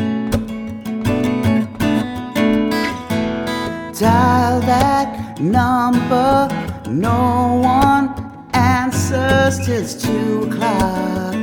Dial 3.99 4.61
that 4.61 5.39
number, 5.41 6.47
no 6.89 7.59
one 7.61 8.09
answers 8.53 9.65
till 9.65 9.81
it's 9.81 9.95
two 9.95 10.43
o'clock. 10.43 11.35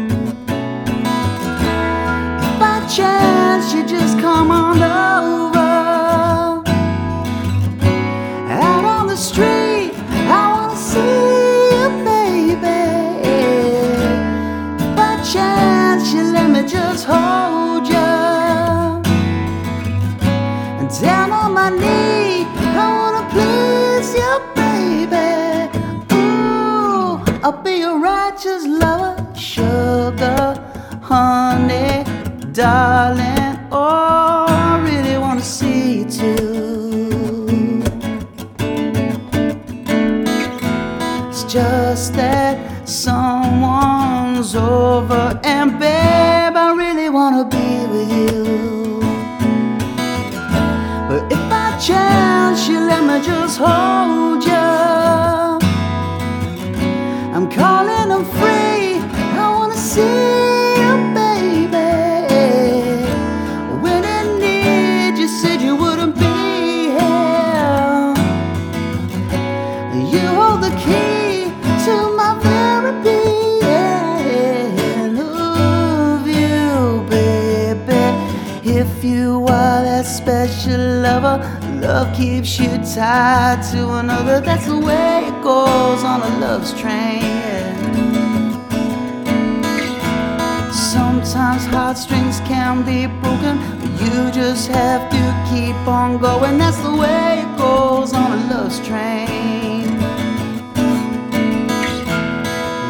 If 2.43 2.59
by 2.59 2.87
chance 2.87 3.75
you 3.75 3.87
just 3.87 4.19
come 4.19 4.51
on 4.51 4.83
over 4.83 5.22
darling. 32.53 33.59
Oh, 33.71 34.45
I 34.49 34.79
really 34.85 35.17
wanna 35.19 35.41
see 35.41 35.99
you 35.99 36.05
too. 36.05 37.83
It's 41.29 41.45
just 41.45 42.15
that 42.15 42.89
someone's 42.89 44.55
over, 44.55 45.41
and 45.45 45.79
babe, 45.79 46.57
I 46.57 46.75
really 46.77 47.09
wanna 47.09 47.45
be 47.45 47.87
with 47.93 48.11
you. 48.13 49.01
But 51.09 51.33
if 51.33 51.43
by 51.49 51.77
chance 51.79 52.69
you 52.69 52.81
let 52.81 53.03
me 53.05 53.21
just 53.25 53.59
hold 53.59 54.12
keeps 82.15 82.59
you 82.59 82.69
tied 82.95 83.63
to 83.73 83.95
another. 83.95 84.41
That's 84.41 84.67
the 84.67 84.79
way 84.79 85.27
it 85.27 85.43
goes 85.43 86.05
on 86.05 86.21
a 86.23 86.39
love's 86.41 86.73
train. 86.79 87.23
Sometimes 90.73 91.65
heartstrings 91.67 92.41
can 92.41 92.85
be 92.85 93.07
broken, 93.07 93.57
but 93.81 93.91
you 94.03 94.31
just 94.31 94.69
have 94.69 95.11
to 95.11 95.23
keep 95.51 95.77
on 95.87 96.19
going. 96.19 96.59
That's 96.59 96.79
the 96.79 96.95
way 96.95 97.41
it 97.45 97.59
goes 97.59 98.13
on 98.13 98.33
a 98.39 98.55
love's 98.55 98.79
train. 98.87 99.89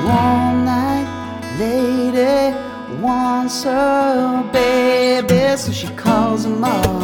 One 0.04 0.64
night, 0.64 1.08
lady 1.58 2.56
wants 3.00 3.62
her 3.64 4.42
baby, 4.52 5.56
so 5.56 5.70
she 5.70 5.88
calls 5.94 6.44
him 6.44 6.60
mom. 6.60 7.01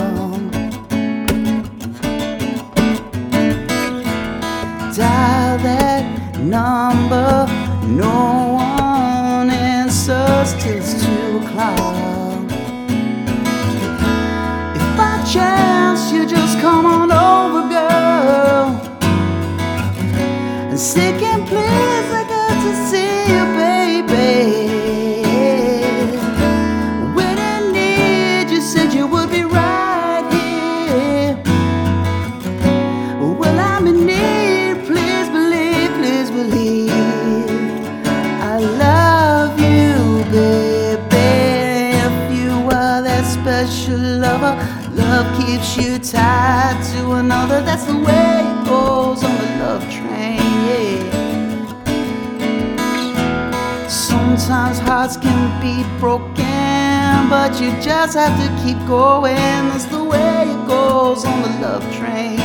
Keep 58.68 58.87
going. 58.87 59.35
That's 59.70 59.87
the 59.87 60.04
way 60.04 60.42
it 60.54 60.66
goes 60.66 61.24
on 61.24 61.40
the 61.42 61.52
love 61.64 61.85
train. 61.96 62.38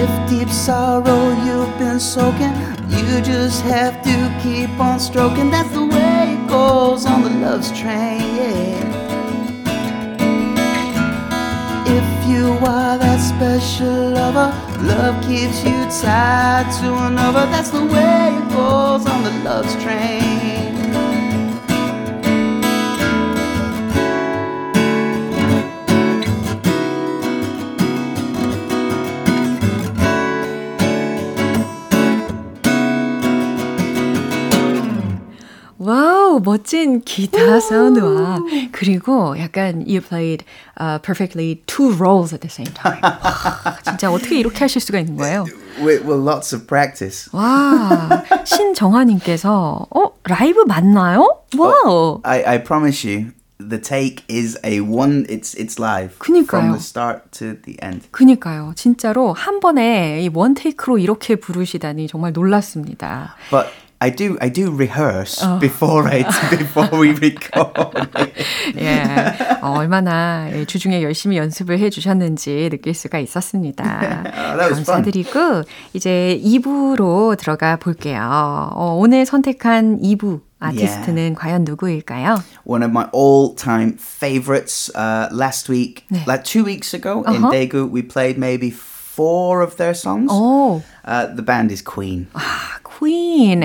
If 0.00 0.10
deep 0.28 0.50
sorrow 0.50 1.22
you've 1.44 1.78
been 1.78 1.98
soaking, 1.98 2.54
you 2.90 3.22
just 3.22 3.62
have 3.62 4.02
to 4.02 4.16
keep 4.42 4.70
on 4.78 5.00
stroking. 5.00 5.50
That's 5.50 5.72
the 5.72 5.86
way 5.86 6.36
it 6.36 6.48
goes 6.48 7.06
on 7.06 7.22
the 7.22 7.30
love's 7.30 7.70
train, 7.80 8.20
yeah. 8.38 9.00
If 11.98 12.08
you 12.28 12.46
are 12.66 12.98
that 12.98 13.20
special 13.32 14.10
lover, 14.10 14.48
love 14.90 15.16
keeps 15.24 15.64
you 15.64 15.78
tied 16.02 16.68
to 16.80 16.88
another. 17.06 17.46
That's 17.52 17.70
the 17.70 17.84
way 17.84 18.24
it 18.40 18.48
goes 18.50 19.06
on 19.06 19.22
the 19.24 19.34
love's 19.44 19.74
train. 19.82 20.61
멋진 36.52 37.00
기타 37.00 37.60
사운드와 37.60 38.40
그리고 38.72 39.38
약간 39.38 39.84
you 39.88 40.02
played 40.02 40.44
uh, 40.78 40.98
perfectly 41.00 41.62
two 41.66 41.92
roles 41.94 42.34
at 42.34 42.42
the 42.42 42.50
same 42.50 42.70
time. 42.74 43.00
와, 43.02 43.78
진짜 43.82 44.12
어떻게 44.12 44.38
이렇게 44.38 44.58
하실 44.58 44.82
수가 44.82 44.98
있는 44.98 45.16
거예요? 45.16 45.46
With, 45.78 46.04
with 46.04 46.20
lots 46.20 46.54
of 46.54 46.66
practice. 46.66 47.30
와, 47.32 48.22
신정아님께서 48.44 49.86
어 49.88 50.12
라이브 50.24 50.60
맞나요? 50.66 51.40
Wow. 51.56 52.20
I, 52.24 52.44
I 52.44 52.62
promise 52.62 53.02
you, 53.08 53.32
the 53.58 53.80
take 53.80 54.24
is 54.28 54.58
a 54.62 54.80
one. 54.80 55.24
It's 55.30 55.54
it's 55.56 55.78
live 55.80 56.18
그니까요. 56.18 56.46
from 56.48 56.72
the 56.72 56.80
start 56.80 57.32
to 57.32 57.56
the 57.62 57.78
end. 57.82 58.08
그니까요. 58.10 58.74
진짜로 58.76 59.32
한 59.32 59.60
번에 59.60 60.20
이 60.20 60.28
one 60.28 60.52
take로 60.52 60.98
이렇게 60.98 61.36
부르시다니 61.36 62.08
정말 62.08 62.32
놀랐습니다. 62.34 63.36
But 63.50 63.68
I 64.01 64.11
do 64.11 64.37
I 64.39 64.49
do 64.49 64.69
rehearse 64.69 65.41
before 65.59 66.07
it 66.07 66.27
before 66.51 66.89
we 67.01 67.09
record. 67.17 67.73
예, 68.77 69.03
어, 69.61 69.71
얼마나 69.79 70.47
예, 70.53 70.65
주중에 70.65 71.01
열심히 71.01 71.37
연습을 71.37 71.79
해주셨는지 71.79 72.69
느낄 72.69 72.93
수가 72.93 73.17
있었습니다. 73.17 73.83
that 74.23 74.69
was 74.69 74.81
fun. 74.81 75.01
감사드리고 75.01 75.63
이제 75.93 76.39
2부로 76.43 77.35
들어가 77.37 77.77
볼게요. 77.77 78.69
어, 78.75 78.95
오늘 78.99 79.25
선택한 79.25 79.99
2부 79.99 80.41
아티스트는 80.59 81.33
과연 81.35 81.63
누구일까요? 81.63 82.35
One 82.65 82.83
of 82.83 82.91
my 82.91 83.07
all-time 83.13 83.97
favorites. 83.99 84.91
Uh, 84.95 85.27
last 85.31 85.69
week, 85.69 86.03
네. 86.11 86.23
like 86.27 86.43
two 86.43 86.63
weeks 86.63 86.93
ago 86.93 87.23
in 87.27 87.43
Uh-huh. 87.43 87.51
Daegu, 87.51 87.89
we 87.89 88.01
played 88.03 88.37
maybe 88.37 88.69
four 88.71 89.61
of 89.61 89.77
their 89.77 89.93
songs. 89.95 90.31
오, 90.31 90.81
Uh, 91.05 91.25
the 91.33 91.41
band 91.43 91.71
is 91.71 91.81
Queen. 91.81 92.27
아, 92.33 92.79
Queen. 92.83 93.63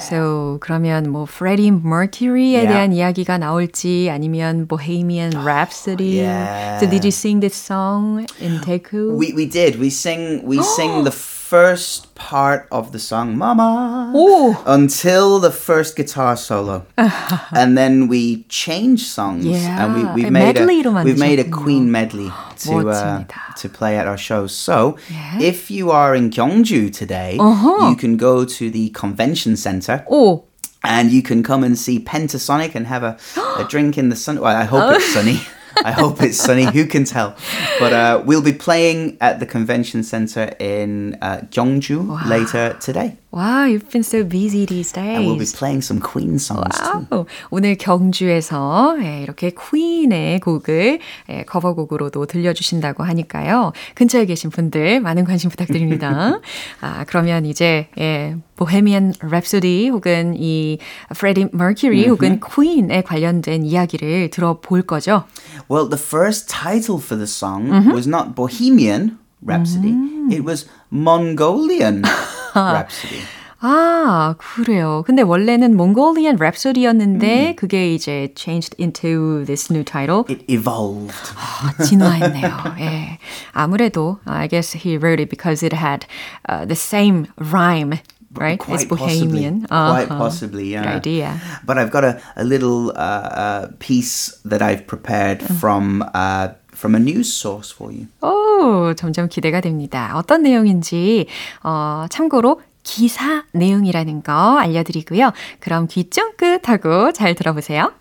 So 0.00 0.58
그러면 0.60 1.08
뭐 1.10 1.24
Freddie 1.26 1.70
Mercury에 1.70 2.64
Yeah. 2.64 2.68
대한 2.68 2.92
이야기가 2.92 3.38
나올지 3.38 4.10
아니면 4.10 4.66
Bohemian 4.68 5.32
Rhapsody. 5.44 6.20
Yeah. 6.20 6.78
So 6.78 6.86
did 6.86 7.04
you 7.04 7.12
sing 7.12 7.40
this 7.40 7.54
song 7.56 8.26
in 8.40 8.60
Daegu? 8.60 9.16
We 9.16 9.32
we 9.32 9.46
did. 9.46 9.78
We 9.80 9.88
sing 9.88 10.42
we 10.44 10.60
sing 10.62 11.04
the 11.04 11.14
first 11.14 12.12
part 12.16 12.66
of 12.72 12.90
the 12.92 12.98
song, 12.98 13.36
Mama, 13.36 14.10
오. 14.14 14.56
until 14.66 15.38
the 15.38 15.52
first 15.52 15.94
guitar 15.94 16.36
solo, 16.36 16.82
and 17.52 17.76
then 17.78 18.08
we 18.08 18.44
changed 18.48 19.06
songs, 19.06 19.44
Yeah, 19.46 19.84
and 19.84 19.94
we 19.94 20.02
we 20.24 20.28
a 20.28 20.30
made 20.32 20.56
a 20.58 20.64
medley로 20.66 21.04
we've 21.04 21.18
made 21.20 21.38
a 21.38 21.44
만드셨군요. 21.44 21.62
Queen 21.62 21.90
medley 21.92 22.32
to 22.64 22.80
uh, 22.80 22.82
멋집니다. 22.82 23.54
to 23.60 23.68
play 23.68 23.96
at 23.96 24.08
our 24.08 24.18
shows. 24.18 24.50
So 24.52 24.96
Yeah. 25.12 25.38
if 25.52 25.70
you 25.70 25.92
are 25.92 26.16
in 26.16 26.30
Gyeongju 26.30 26.67
today, 26.77 27.37
Uh-huh. 27.39 27.89
you 27.89 27.95
can 27.95 28.17
go 28.17 28.45
to 28.45 28.69
the 28.69 28.89
convention 28.91 29.55
center. 29.57 30.03
오. 30.09 30.43
And 30.81 31.11
you 31.11 31.21
can 31.21 31.43
come 31.43 31.63
and 31.65 31.77
see 31.77 31.99
Pentasonic 31.99 32.73
and 32.75 32.87
have 32.87 33.03
a, 33.03 33.17
a 33.57 33.63
drink 33.69 33.97
in 33.97 34.09
the 34.09 34.15
sun. 34.15 34.39
Well, 34.39 34.55
I 34.55 34.63
hope 34.63 34.95
it's 34.95 35.11
sunny. 35.13 35.41
I 35.83 35.91
hope 35.91 36.21
it's 36.23 36.37
sunny. 36.37 36.65
Who 36.65 36.85
can 36.85 37.03
tell? 37.03 37.35
But 37.79 37.91
uh, 37.93 38.23
we'll 38.25 38.41
be 38.41 38.53
playing 38.53 39.17
at 39.19 39.39
the 39.39 39.45
convention 39.45 40.03
center 40.03 40.55
in 40.59 41.17
uh, 41.21 41.41
Gyeongju 41.51 42.25
later 42.27 42.77
today. 42.79 43.17
Wow, 43.31 43.65
you've 43.65 43.87
been 43.91 44.01
so 44.01 44.23
busy 44.23 44.65
these 44.65 44.91
days. 44.91 45.17
And 45.17 45.27
we'll 45.27 45.37
be 45.37 45.45
playing 45.45 45.83
some 45.83 46.01
Queen 46.01 46.39
songs 46.39 46.75
too. 46.75 47.05
와우. 47.11 47.25
오늘 47.51 47.75
경주에서 47.75 48.97
예, 49.03 49.21
이렇게 49.21 49.51
퀸의 49.51 50.39
곡을 50.39 50.99
예, 51.29 51.43
커버곡으로도 51.43 52.25
들려주신다고 52.25 53.03
하니까요. 53.03 53.71
근처에 53.93 54.25
계신 54.25 54.49
분들 54.49 54.99
많은 55.01 55.25
관심 55.25 55.51
부탁드립니다. 55.51 56.41
아, 56.81 57.05
그러면 57.05 57.45
이제 57.45 57.89
예, 57.99 58.35
보헤미안 58.55 59.13
랩소디 59.19 59.91
혹은 59.91 60.33
이 60.35 60.79
프레디 61.15 61.49
머큐리 61.51 62.07
혹은 62.07 62.39
퀸에 62.39 63.03
관련된 63.03 63.63
이야기를 63.63 64.31
들어볼 64.31 64.81
거죠. 64.81 65.25
Well, 65.69 65.87
the 65.87 66.01
first 66.01 66.49
title 66.49 66.97
for 66.97 67.15
the 67.15 67.27
song 67.27 67.69
was 67.93 68.07
not 68.07 68.33
Bohemian 68.33 69.19
Rhapsody. 69.45 69.93
It 70.31 70.43
was 70.43 70.65
Mongolian 70.90 72.02
Rhapsody. 72.54 73.22
아, 73.66 74.34
그래요. 74.36 75.02
근데 75.06 75.22
원래는 75.22 75.74
몽골리안 75.74 76.36
랩소디였는데 76.36 77.56
그게 77.56 77.94
이제 77.94 78.28
changed 78.36 78.76
into 78.78 79.42
this 79.46 79.70
new 79.72 79.82
title. 79.82 80.24
It 80.28 80.44
evolved. 80.52 81.14
아, 81.34 81.82
진화했네요. 81.82 82.74
예. 82.80 83.18
아무래도 83.52 84.18
I 84.26 84.48
guess 84.48 84.72
he 84.76 84.98
wrote 84.98 85.18
it 85.18 85.30
because 85.30 85.62
it 85.62 85.72
had 85.72 86.04
uh, 86.46 86.66
the 86.66 86.76
same 86.76 87.26
rhyme, 87.38 87.98
right? 88.36 88.58
Quite 88.58 88.82
It's 88.82 88.84
Bohemian. 88.84 89.62
Possibly. 89.62 89.70
Quite 89.70 90.10
Uh-huh. 90.10 90.18
possibly, 90.18 90.64
yeah. 90.72 90.82
Good 90.84 90.96
idea. 91.00 91.40
But 91.64 91.78
I've 91.78 91.90
got 91.90 92.04
a, 92.04 92.20
a 92.36 92.44
little 92.44 92.90
uh, 92.90 93.00
uh, 93.00 93.68
piece 93.78 94.36
that 94.44 94.60
I've 94.60 94.86
prepared 94.86 95.40
from 95.42 96.04
uh, 96.12 96.48
from 96.79 96.95
a 96.95 96.99
news 96.99 97.27
source 97.31 97.75
for 97.75 97.93
you. 97.93 98.07
오, 98.21 98.93
점점 98.95 99.27
기대가 99.27 99.59
됩니다. 99.61 100.13
어떤 100.15 100.41
내용인지 100.43 101.27
어, 101.61 102.05
참고로 102.09 102.61
기사 102.83 103.43
내용이라는 103.51 104.23
거 104.23 104.57
알려드리고요. 104.57 105.31
그럼 105.59 105.87
귀 105.87 106.09
쫑긋 106.09 106.67
하고 106.67 107.11
잘 107.11 107.35
들어보세요. 107.35 107.91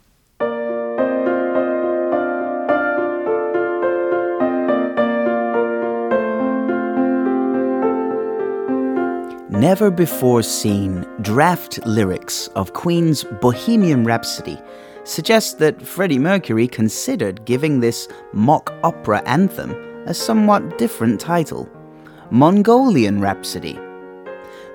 Never 9.51 9.91
before 9.91 10.41
seen 10.41 11.05
draft 11.21 11.81
lyrics 11.85 12.49
of 12.55 12.73
Queen's 12.75 13.25
Bohemian 13.41 14.05
Rhapsody 14.05 14.57
suggest 15.09 15.59
that 15.59 15.81
Freddie 15.81 16.19
Mercury 16.19 16.69
considered 16.69 17.45
giving 17.45 17.81
this 17.81 18.09
mock 18.33 18.75
opera 18.83 19.23
anthem 19.27 19.71
a 20.07 20.13
somewhat 20.13 20.79
different 20.79 21.19
title 21.19 21.69
Mongolian 22.31 23.21
Rhapsody. 23.21 23.79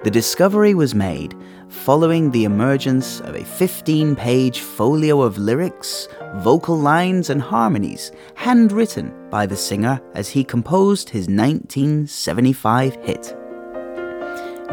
The 0.04 0.12
discovery 0.12 0.74
was 0.74 0.96
made 0.96 1.36
following 1.70 2.32
the 2.32 2.46
emergence 2.46 3.20
of 3.22 3.36
a 3.36 3.46
15 3.46 4.16
page 4.16 4.60
folio 4.60 5.22
of 5.22 5.38
lyrics, 5.38 6.08
vocal 6.38 6.78
lines, 6.78 7.30
and 7.30 7.42
harmonies 7.42 8.12
handwritten 8.36 9.14
by 9.30 9.46
the 9.46 9.56
singer 9.56 10.02
as 10.14 10.30
he 10.30 10.44
composed 10.44 11.10
his 11.10 11.28
1975 11.28 12.96
hit. 12.98 13.38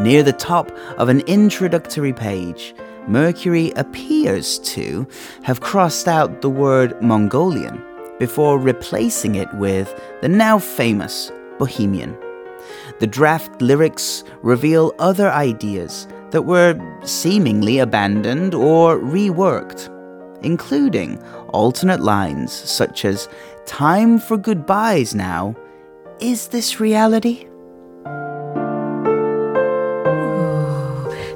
Near 0.00 0.22
the 0.22 0.32
top 0.32 0.70
of 0.96 1.08
an 1.10 1.20
introductory 1.20 2.12
page, 2.12 2.74
Mercury 3.08 3.72
appears 3.76 4.58
to 4.60 5.06
have 5.42 5.60
crossed 5.60 6.06
out 6.06 6.42
the 6.42 6.50
word 6.50 7.00
Mongolian 7.02 7.82
before 8.18 8.58
replacing 8.58 9.34
it 9.34 9.52
with 9.54 9.92
the 10.22 10.28
now 10.28 10.58
famous 10.58 11.32
Bohemian. 11.58 12.16
The 13.00 13.06
draft 13.06 13.60
lyrics 13.62 14.22
reveal 14.42 14.94
other 14.98 15.30
ideas 15.30 16.06
that 16.30 16.42
were 16.42 16.78
seemingly 17.02 17.78
abandoned 17.78 18.54
or 18.54 18.98
reworked, 18.98 19.88
including 20.44 21.22
alternate 21.48 22.00
lines 22.00 22.52
such 22.52 23.04
as 23.04 23.28
Time 23.66 24.18
for 24.18 24.36
goodbyes 24.36 25.14
now. 25.14 25.54
Is 26.18 26.48
this 26.48 26.80
reality? 26.80 27.49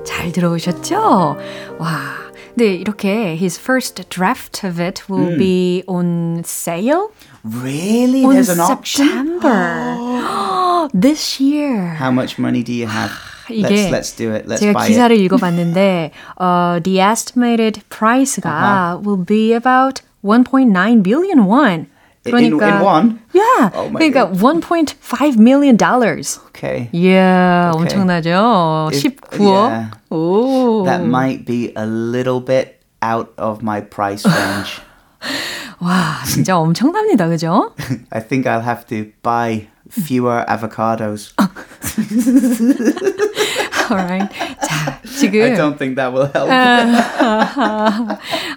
잘 0.06 0.32
들어오셨죠? 0.32 1.38
와. 1.80 2.30
네, 2.56 2.74
이렇게 2.74 3.36
his 3.40 3.58
first 3.60 4.04
draft 4.10 4.66
of 4.68 4.82
it 4.82 5.04
will 5.10 5.38
be 5.38 5.84
on 5.88 6.42
sale 6.44 7.08
Really? 7.46 8.26
on 8.26 8.34
There's 8.36 8.50
an 8.50 8.60
auction? 8.60 9.08
September 9.40 10.90
this 10.94 11.40
year. 11.40 11.96
How 11.96 12.12
much 12.12 12.38
money 12.38 12.64
do 12.64 12.74
you 12.74 12.88
have? 12.88 13.12
이게 13.50 13.64
let's, 13.64 13.92
let's 13.92 14.12
do 14.16 14.34
it. 14.36 14.46
Let's 14.48 14.62
제가 14.62 14.74
buy 14.74 14.88
기사를 14.90 15.12
it. 15.16 15.22
읽어봤는데 15.24 16.12
uh, 16.38 16.80
the 16.84 17.00
estimated 17.00 17.82
price가 17.90 19.02
will 19.04 19.24
be 19.24 19.54
about 19.54 20.02
1.9 20.24 21.02
billion 21.02 21.46
won. 21.46 21.88
In- 22.26 22.36
in- 22.38 22.60
in 22.60 22.80
won? 22.84 23.20
Yeah. 23.34 23.72
Oh 23.74 23.88
my 23.90 24.00
그러니까 24.00 24.30
1.5 24.36 25.38
million 25.40 25.78
dollars. 25.78 26.40
Okay. 26.52 26.90
이야, 26.94 27.72
Okay. 27.74 27.96
엄청나죠? 27.96 28.92
If- 28.94 29.16
19억. 29.32 29.40
yeah. 29.40 29.92
오. 30.12 30.84
That 30.86 31.06
might 31.06 31.46
be 31.46 31.72
a 31.78 31.86
little 31.86 32.42
bit 32.44 32.82
out 33.02 33.32
of 33.38 33.64
my 33.64 33.80
price 33.82 34.26
range. 34.28 34.82
와, 35.80 36.20
진짜 36.28 36.58
엄청납니다. 36.58 37.28
그죠? 37.30 37.72
I 38.12 38.20
think 38.20 38.46
I'll 38.46 38.62
have 38.68 38.86
to 38.88 39.08
buy 39.24 39.68
fewer 39.90 40.44
avocados. 40.48 41.32
Alright. 43.91 44.29
자, 44.61 45.01
I 45.05 45.09
지금 45.09 45.55
don't 45.55 45.77
think 45.79 45.97
that 45.97 46.13
will 46.13 46.31
help. 46.35 46.49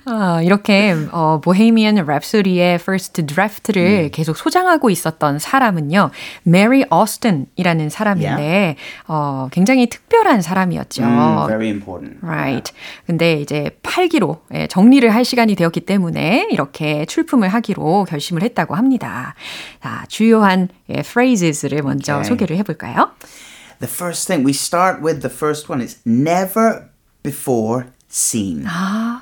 아, 0.06 0.42
이렇게 0.42 0.96
어, 1.12 1.40
보헤미안 1.44 1.96
랩소디의 1.96 2.76
first 2.76 3.26
draft를 3.26 4.10
계속 4.12 4.38
소장하고 4.38 4.90
있었던 4.90 5.40
사람은요. 5.40 6.12
메리 6.44 6.86
오스틴이라는 6.90 7.90
사람인데 7.90 8.76
어, 9.08 9.48
굉장히 9.52 9.88
특별한 9.88 10.42
사람이었죠. 10.42 11.04
Mm, 11.04 11.48
very 11.48 11.70
important. 11.70 12.20
Right. 12.24 12.72
근데 13.06 13.34
이제 13.42 13.72
팔기로 13.84 14.42
예, 14.54 14.68
정리를 14.68 15.08
할 15.14 15.26
시간이 15.26 15.56
되었기 15.56 15.82
때문에 15.82 16.48
이렇게 16.52 17.06
출품을 17.06 17.50
하기로 17.50 18.06
결심을 18.06 18.44
했다고 18.44 18.76
합니다. 18.76 19.36
자, 19.84 20.06
주요한 20.08 20.70
예, 20.90 21.00
phrases를 21.00 21.82
먼저 21.84 22.18
Okay. 22.18 22.24
소개를 22.30 22.58
해볼까요? 22.58 23.12
The 23.81 23.89
first 23.91 24.27
thing 24.29 24.45
we 24.45 24.53
start 24.53 25.03
with 25.03 25.23
the 25.23 25.31
first 25.31 25.69
one 25.69 25.81
is 25.83 25.99
never 26.05 26.91
before 27.23 27.87
seen. 28.09 28.67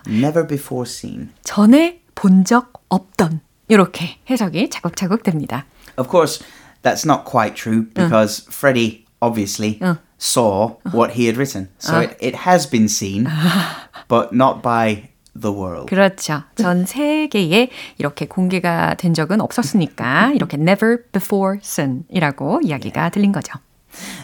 Never 0.07 0.47
before 0.47 0.85
seen. 0.87 1.31
전에 1.45 2.01
본 2.14 2.45
적 2.45 2.73
없던 2.90 3.40
이렇게 3.69 4.19
해석이 4.29 4.69
차곡차곡 4.71 5.23
됩니다. 5.23 5.64
Of 5.97 6.09
course, 6.11 6.43
that's 6.83 7.05
not 7.07 7.25
quite 7.25 7.55
true 7.55 7.87
because 7.95 8.45
Freddie 8.51 9.07
obviously 9.23 9.81
saw 10.19 10.77
what 10.93 11.12
he 11.14 11.27
had 11.27 11.37
written. 11.38 11.69
So 11.79 12.01
it, 12.01 12.16
it 12.21 12.35
has 12.47 12.66
been 12.69 12.88
seen, 12.88 13.29
but 14.09 14.33
not 14.35 14.62
by 14.62 15.11
the 15.35 15.53
world. 15.53 15.88
그렇죠. 15.88 16.43
전 16.57 16.85
세계에 16.85 17.71
이렇게 17.99 18.27
공개가 18.27 18.95
된 18.95 19.14
적은 19.14 19.40
없었으니까 19.40 20.33
이렇게 20.35 20.57
never 20.59 21.05
before 21.12 21.61
seen이라고 21.62 22.61
이야기가 22.64 23.11
들린 23.11 23.33
거죠. 23.33 23.55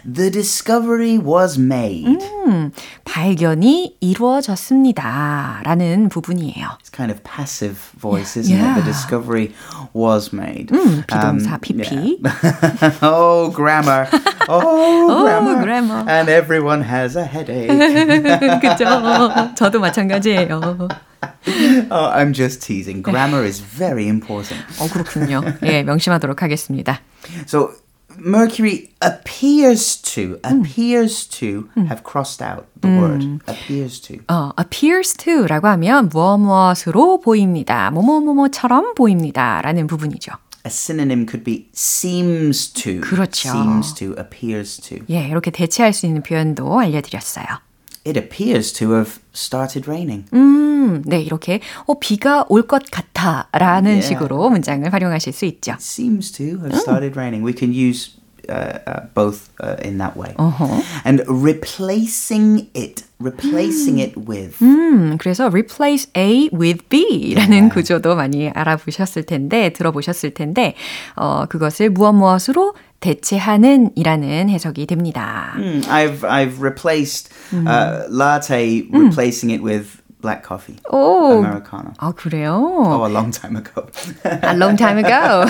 The 0.05 0.31
discovery 0.31 1.19
was 1.19 1.59
made. 1.59 2.23
음, 2.47 2.71
발견이 3.05 3.97
이루어졌습니다. 4.01 5.61
라는 5.64 6.09
부분이에요. 6.09 6.79
It's 6.81 6.90
kind 6.95 7.11
of 7.11 7.25
passive 7.25 7.77
voice, 8.01 8.37
isn't 8.38 8.55
it? 8.55 8.62
The 8.62 8.62
Yeah. 8.62 8.85
discovery 8.85 9.53
was 9.92 10.31
made. 10.33 10.71
비동사 11.09 11.55
Um, 11.55 11.61
PP. 11.61 12.21
yeah. 12.23 12.95
oh, 13.03 13.51
grammar. 13.53 14.07
Oh, 14.49 15.25
grammar. 15.25 15.61
grammar. 15.62 16.05
And 16.09 16.31
everyone 16.31 16.83
has 16.83 17.16
a 17.16 17.25
headache. 17.27 17.66
그죠? 18.61 18.87
저도 19.57 19.81
마찬가지예요. 19.81 20.61
oh, 21.90 22.11
I'm 22.14 22.33
just 22.33 22.62
teasing. 22.62 23.03
Grammar 23.03 23.42
is 23.45 23.59
very 23.61 24.07
important. 24.07 24.62
어, 24.79 24.87
그렇군요. 24.88 25.42
예, 25.64 25.83
명심하도록 25.83 26.40
하겠습니다. 26.42 27.01
So, 27.47 27.71
Mercury 28.17 28.89
appears 29.02 30.02
to 30.02 30.39
appears 30.43 31.28
to 31.39 31.69
have 31.78 32.04
crossed 32.04 32.41
out 32.41 32.65
the 32.82 32.89
word 32.89 33.39
appears 33.47 34.00
to. 34.02 34.17
어, 34.28 34.52
appears 34.60 35.15
to라고 35.15 35.67
하면 35.67 36.10
무엇 36.10 36.38
무엇으로 36.38 37.19
보입니다. 37.21 37.91
뭐뭐뭐뭐처럼 37.91 38.95
보입니다라는 38.95 39.88
부분이죠. 39.88 40.32
A 40.65 40.69
synonym 40.69 41.26
could 41.26 41.43
be 41.43 41.69
seems 41.74 42.71
to. 42.71 43.02
그렇죠. 43.02 43.50
Seems 43.50 43.93
to, 43.95 44.15
appears 44.19 44.80
to. 44.82 45.00
예, 45.10 45.28
이렇게 45.28 45.50
대체할 45.50 45.91
수 45.93 46.06
있는 46.06 46.21
표현도 46.21 46.80
알려 46.80 47.02
드렸어요. 47.02 47.45
It 48.04 48.18
appears 48.18 48.74
to 48.80 48.94
have 48.96 49.20
started 49.34 49.88
raining. 49.88 50.26
음, 50.34 51.04
네, 51.06 51.22
이렇게 51.22 51.60
어, 51.86 52.00
비가 52.00 52.46
올 52.50 52.64
것 52.64 52.82
같아라는 52.90 53.92
Yeah. 54.02 54.08
식으로 54.08 54.50
문장을 54.50 54.92
활용하실 54.92 55.34
수 55.34 55.46
있죠. 55.46 55.76
Seems 55.80 56.32
to 56.32 56.58
have 56.66 56.74
started 56.76 57.16
raining. 57.16 57.46
We 57.46 57.54
can 57.56 57.72
use 57.72 58.18
uh, 58.50 58.80
uh, 58.88 59.06
both 59.14 59.50
uh, 59.64 59.78
in 59.86 60.00
that 60.00 60.18
way. 60.18 60.34
어허. 60.38 60.82
And 61.06 61.24
replacing 61.30 62.70
it, 62.76 63.04
replacing 63.20 64.00
it 64.02 64.18
with. 64.18 64.58
음, 64.64 65.18
그래서 65.20 65.46
replace 65.46 66.10
A 66.18 66.50
with 66.52 66.84
B라는 66.90 67.70
구조도 67.70 68.16
많이 68.16 68.50
알아보셨을 68.50 69.24
텐데, 69.24 69.70
들어보셨을 69.74 70.34
텐데, 70.34 70.74
어, 71.16 71.46
그것을 71.46 71.92
무엇 71.92 72.14
무엇으로 72.14 72.74
대체하는 73.02 73.90
이라는 73.96 74.48
해석이 74.50 74.86
됩니다. 74.86 75.54
Mm, 75.58 75.82
I've 75.90 76.24
I've 76.24 76.62
replaced 76.62 77.30
uh, 77.52 78.06
latte, 78.10 78.88
replacing 78.92 79.50
it 79.52 79.62
with 79.62 80.00
black 80.22 80.44
coffee, 80.48 80.78
오, 80.92 81.40
americano. 81.40 81.94
아, 81.98 82.12
그래요? 82.14 82.54
Oh, 82.62 83.04
a 83.04 83.10
long 83.10 83.32
time 83.32 83.56
ago. 83.58 83.88
A 84.24 84.54
long 84.56 84.78
time 84.78 85.00
ago. 85.00 85.46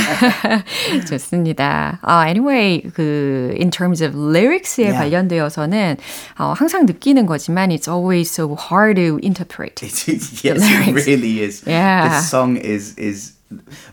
좋습니다. 1.09 1.99
Uh, 2.07 2.23
anyway, 2.25 2.81
그 2.95 3.53
in 3.59 3.69
terms 3.69 4.01
of 4.01 4.15
lyrics에 4.15 4.81
Yeah. 4.85 4.97
관련되어서는 4.97 5.97
어, 6.39 6.53
항상 6.55 6.85
느끼는 6.85 7.25
거지만 7.25 7.69
it's 7.71 7.87
always 7.87 8.31
so 8.31 8.55
hard 8.55 8.95
to 8.95 9.19
interpret. 9.21 9.83
It 9.83 10.07
yes, 10.43 10.63
it 10.63 11.05
really 11.05 11.41
is. 11.43 11.63
Yeah. 11.67 12.07
This 12.07 12.29
song 12.29 12.55
is 12.55 12.95
is 12.97 13.33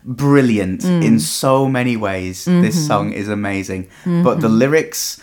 brilliant 0.03 0.83
in 0.83 1.19
so 1.19 1.67
many 1.67 1.95
ways. 1.95 2.45
This 2.45 2.75
song 2.87 3.11
is 3.13 3.29
amazing, 3.29 3.87
but 4.05 4.41
the 4.41 4.49
lyrics 4.49 5.19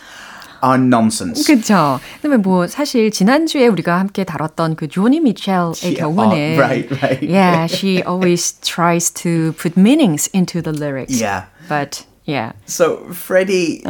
are 0.62 0.76
nonsense. 0.76 1.46
그렇죠. 1.46 1.98
그다음에 2.20 2.36
뭐 2.36 2.66
사실 2.66 3.10
지난주에 3.10 3.66
우리가 3.66 3.98
함께 3.98 4.24
다뤘던 4.24 4.76
그 4.76 4.88
조니 4.88 5.20
미첼의 5.20 5.82
Yeah, 5.82 6.04
경우는 6.04 6.54
oh, 6.54 6.60
right, 6.60 7.02
right. 7.02 7.22
Yeah, 7.22 7.66
she 7.66 8.02
always 8.02 8.52
tries 8.60 9.10
to 9.22 9.54
put 9.54 9.76
meanings 9.76 10.28
into 10.34 10.60
the 10.60 10.72
lyrics. 10.72 11.18
Yeah. 11.18 11.44
But 11.66 12.04
yeah. 12.26 12.52
So 12.66 13.08
Freddie 13.10 13.82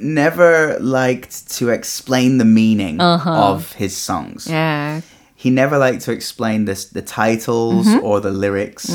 never 0.00 0.76
liked 0.80 1.48
to 1.58 1.68
explain 1.70 2.38
the 2.38 2.44
meaning 2.44 3.00
of 3.00 3.72
his 3.74 3.96
songs. 3.96 4.48
Yeah. 4.50 5.02
He 5.36 5.50
never 5.50 5.78
liked 5.78 6.02
to 6.06 6.12
explain 6.12 6.64
this 6.64 6.86
the 6.86 7.02
titles 7.02 7.86
or 8.02 8.20
the 8.20 8.32
lyrics. 8.32 8.90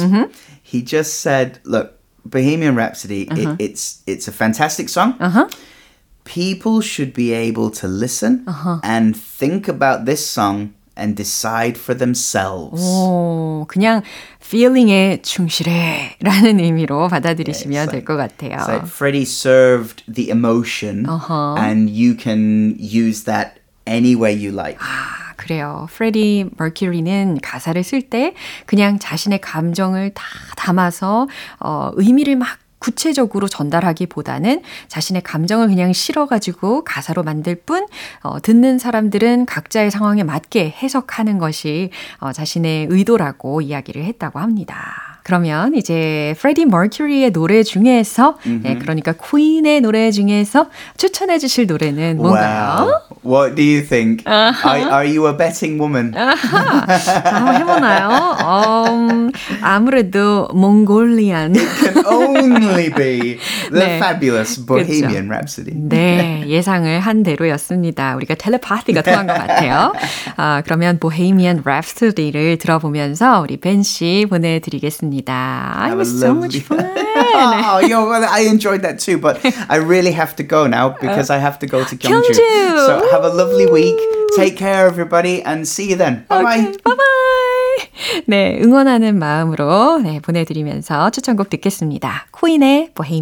He 0.65 0.81
just 0.81 1.19
said, 1.21 1.59
"Look, 1.63 1.99
Bohemian 2.25 2.75
Rhapsody. 2.75 3.27
It, 3.31 3.55
it's 3.59 4.01
it's 4.07 4.27
a 4.27 4.31
fantastic 4.31 4.87
song. 4.89 5.15
People 6.23 6.81
should 6.81 7.13
be 7.13 7.33
able 7.33 7.71
to 7.81 7.87
listen 7.87 8.45
and 8.83 9.15
think 9.17 9.67
about 9.67 10.05
this 10.05 10.25
song 10.25 10.73
and 10.95 11.15
decide 11.15 11.77
for 11.77 11.93
themselves." 11.97 12.79
오, 12.83 13.65
그냥 13.67 14.03
feeling에 14.39 15.21
충실해라는 15.23 16.59
의미로 16.59 17.07
받아들이시면 17.09 17.89
될 17.89 18.05
것 18.05 18.17
같아요. 18.17 18.57
It's 18.59 18.67
like 18.69 18.87
Freddie 18.87 19.25
served 19.25 20.03
the 20.07 20.29
emotion, 20.29 21.05
and 21.57 21.89
you 21.89 22.13
can 22.15 22.75
use 22.79 23.23
that 23.25 23.59
any 23.87 24.15
way 24.15 24.31
you 24.31 24.51
like. 24.51 24.77
아, 25.36 25.42
그래요. 25.42 25.86
프레디 25.90 26.48
머큐리는 26.56 27.38
가사를 27.42 27.82
쓸 27.82 28.02
때 28.02 28.34
그냥 28.64 28.98
자신의 28.98 29.40
감정을 29.40 30.12
다 30.14 30.24
담아서 30.56 31.28
어, 31.60 31.90
의미를 31.94 32.36
막 32.36 32.58
구체적으로 32.78 33.48
전달하기보다는 33.48 34.62
자신의 34.88 35.22
감정을 35.22 35.68
그냥 35.68 35.92
실어가지고 35.92 36.84
가사로 36.84 37.22
만들 37.22 37.54
뿐, 37.54 37.86
어, 38.22 38.40
듣는 38.40 38.78
사람들은 38.78 39.46
각자의 39.46 39.90
상황에 39.90 40.22
맞게 40.22 40.74
해석하는 40.82 41.38
것이 41.38 41.90
어, 42.20 42.32
자신의 42.32 42.88
의도라고 42.90 43.62
이야기를 43.62 44.04
했다고 44.04 44.38
합니다. 44.38 45.15
그러면 45.30 45.74
이제 45.74 46.36
프레디 46.38 46.66
머큐리의 46.66 47.32
노래 47.32 47.64
중에서, 47.64 48.36
네, 48.62 48.78
그러니까 48.78 49.12
퀸의 49.12 49.80
노래 49.80 50.12
중에서 50.12 50.68
추천해 50.96 51.40
주실 51.40 51.66
노래는 51.66 52.18
뭔가요? 52.18 52.86
Wow. 53.24 53.36
What 53.42 53.56
do 53.56 53.64
you 53.64 53.82
think? 53.84 54.22
Are, 54.30 54.54
are 54.88 55.04
you 55.04 55.26
a 55.26 55.36
betting 55.36 55.80
woman? 55.82 56.14
한번 56.14 57.56
해보나요? 57.56 58.36
음, 58.86 59.32
아무래도 59.62 60.46
몽골리안. 60.54 61.54
Can 61.54 62.06
only 62.06 62.90
be 62.94 63.38
the 63.72 63.84
네. 63.84 63.96
fabulous 63.96 64.64
Bohemian 64.64 65.26
Rhapsody. 65.28 65.74
네, 65.74 66.44
예상을 66.46 67.00
한 67.00 67.24
대로였습니다. 67.24 68.14
우리가 68.14 68.36
텔레파티가 68.36 69.02
통한 69.02 69.26
것 69.26 69.34
같아요. 69.34 69.92
아, 70.36 70.62
그러면 70.64 71.00
보헤미안 71.00 71.64
랩스토디를 71.64 72.60
들어보면서 72.60 73.40
우리 73.40 73.56
벤 73.56 73.82
씨 73.82 74.24
보내드리겠습니다. 74.30 75.15
It 75.15 75.29
Have 75.29 75.93
a 75.93 75.95
was 75.95 76.19
so 76.19 76.33
much 76.33 76.55
lovely- 76.55 76.59
fun. 76.59 76.83
oh, 76.83 77.79
yo, 77.87 78.07
well, 78.09 78.25
I 78.27 78.41
enjoyed 78.49 78.81
that 78.83 78.99
too, 78.99 79.17
but 79.17 79.39
I 79.69 79.77
really 79.77 80.11
have 80.11 80.35
to 80.37 80.43
go 80.43 80.67
now 80.67 80.95
because 80.99 81.29
I 81.29 81.37
have 81.39 81.57
to 81.59 81.67
go 81.67 81.83
to 81.83 81.95
Gyeongju. 81.95 82.35
Gyeongju. 82.35 82.85
So 82.85 83.07
have 83.11 83.23
a 83.23 83.29
lovely 83.33 83.65
week. 83.67 83.97
Take 84.35 84.55
care, 84.57 84.87
everybody, 84.87 85.41
and 85.43 85.67
see 85.67 85.89
you 85.89 85.95
then. 85.97 86.25
Bye 86.29 86.43
bye. 86.43 86.59
Okay, 86.59 86.77
bye-bye. 86.83 88.21
네, 88.27 88.59
응원하는 88.63 89.17
마음으로 89.19 89.99
네, 90.03 90.19
보내드리면서 90.21 91.09
추천곡 91.11 91.49
듣겠습니다. 91.49 92.27
퀸의 92.39 92.91
보헤 92.95 93.21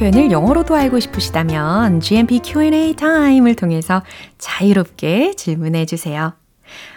표현을 0.00 0.30
영어로도 0.30 0.74
알고 0.74 0.98
싶으시다면 0.98 2.00
GMP 2.00 2.40
Q&A 2.42 2.94
타임을 2.94 3.54
통해서 3.54 4.02
자유롭게 4.38 5.34
질문해 5.34 5.84
주세요. 5.84 6.32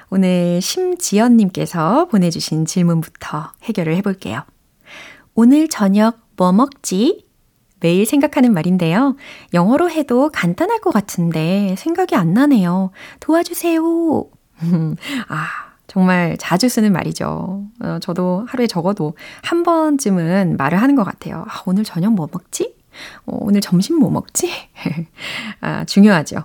오늘 0.09 0.61
심지연님께서 0.61 2.05
보내주신 2.05 2.65
질문부터 2.65 3.51
해결을 3.63 3.97
해볼게요. 3.97 4.43
오늘 5.35 5.67
저녁 5.67 6.19
뭐 6.37 6.53
먹지? 6.53 7.25
매일 7.81 8.05
생각하는 8.05 8.53
말인데요. 8.53 9.17
영어로 9.53 9.89
해도 9.89 10.29
간단할 10.29 10.79
것 10.79 10.91
같은데 10.91 11.75
생각이 11.77 12.15
안 12.15 12.33
나네요. 12.33 12.91
도와주세요. 13.19 13.83
아, 15.27 15.47
정말 15.87 16.37
자주 16.39 16.69
쓰는 16.69 16.93
말이죠. 16.93 17.65
어, 17.81 17.97
저도 18.01 18.45
하루에 18.47 18.65
적어도 18.67 19.17
한 19.41 19.63
번쯤은 19.63 20.55
말을 20.55 20.81
하는 20.81 20.95
것 20.95 21.03
같아요. 21.03 21.43
아, 21.49 21.63
오늘 21.65 21.83
저녁 21.83 22.13
뭐 22.13 22.29
먹지? 22.31 22.81
어, 23.25 23.37
오늘 23.41 23.61
점심 23.61 23.97
뭐 23.97 24.09
먹지? 24.09 24.51
아, 25.61 25.85
중요하죠. 25.85 26.43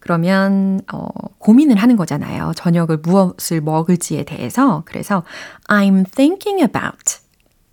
그러면 0.00 0.80
어, 0.92 1.08
고민을 1.38 1.76
하는 1.76 1.96
거잖아요. 1.96 2.52
저녁을 2.56 2.98
무엇을 2.98 3.62
먹을지에 3.62 4.24
대해서. 4.24 4.82
그래서 4.84 5.24
I'm 5.68 6.10
thinking 6.10 6.62
about 6.62 7.18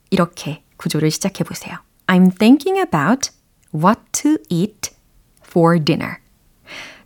이렇게 0.10 0.64
구조를 0.78 1.12
시작해 1.12 1.44
보세요. 1.44 1.76
I'm 2.08 2.38
thinking 2.38 2.80
about 2.80 3.32
what 3.76 4.00
to 4.14 4.38
eat 4.50 4.92
for 5.46 5.84
dinner. 5.84 6.18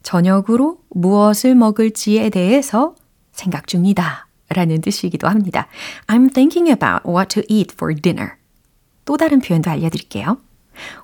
저녁으로 0.04 0.78
무엇을 0.90 1.56
먹을지에 1.56 2.30
대해서 2.30 2.96
생각 3.32 3.68
중이다. 3.68 4.28
라는 4.50 4.80
뜻이기도 4.80 5.28
합니다. 5.28 5.68
I'm 6.06 6.32
thinking 6.32 6.70
about 6.70 7.10
what 7.10 7.30
to 7.30 7.44
eat 7.50 7.74
for 7.74 7.96
dinner. 7.96 8.34
또 9.06 9.18
다른 9.18 9.40
표현도 9.40 9.72
알려드릴게요. 9.72 10.38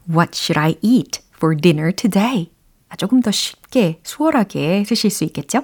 What 0.09 0.31
should 0.33 0.59
I 0.59 0.75
eat 0.81 1.21
for 1.35 1.55
dinner 1.55 1.93
today? 1.93 2.51
조금 2.97 3.21
더 3.21 3.31
쉽게, 3.31 3.99
수월하게 4.03 4.83
쓰실 4.85 5.09
수 5.09 5.23
있겠죠? 5.23 5.63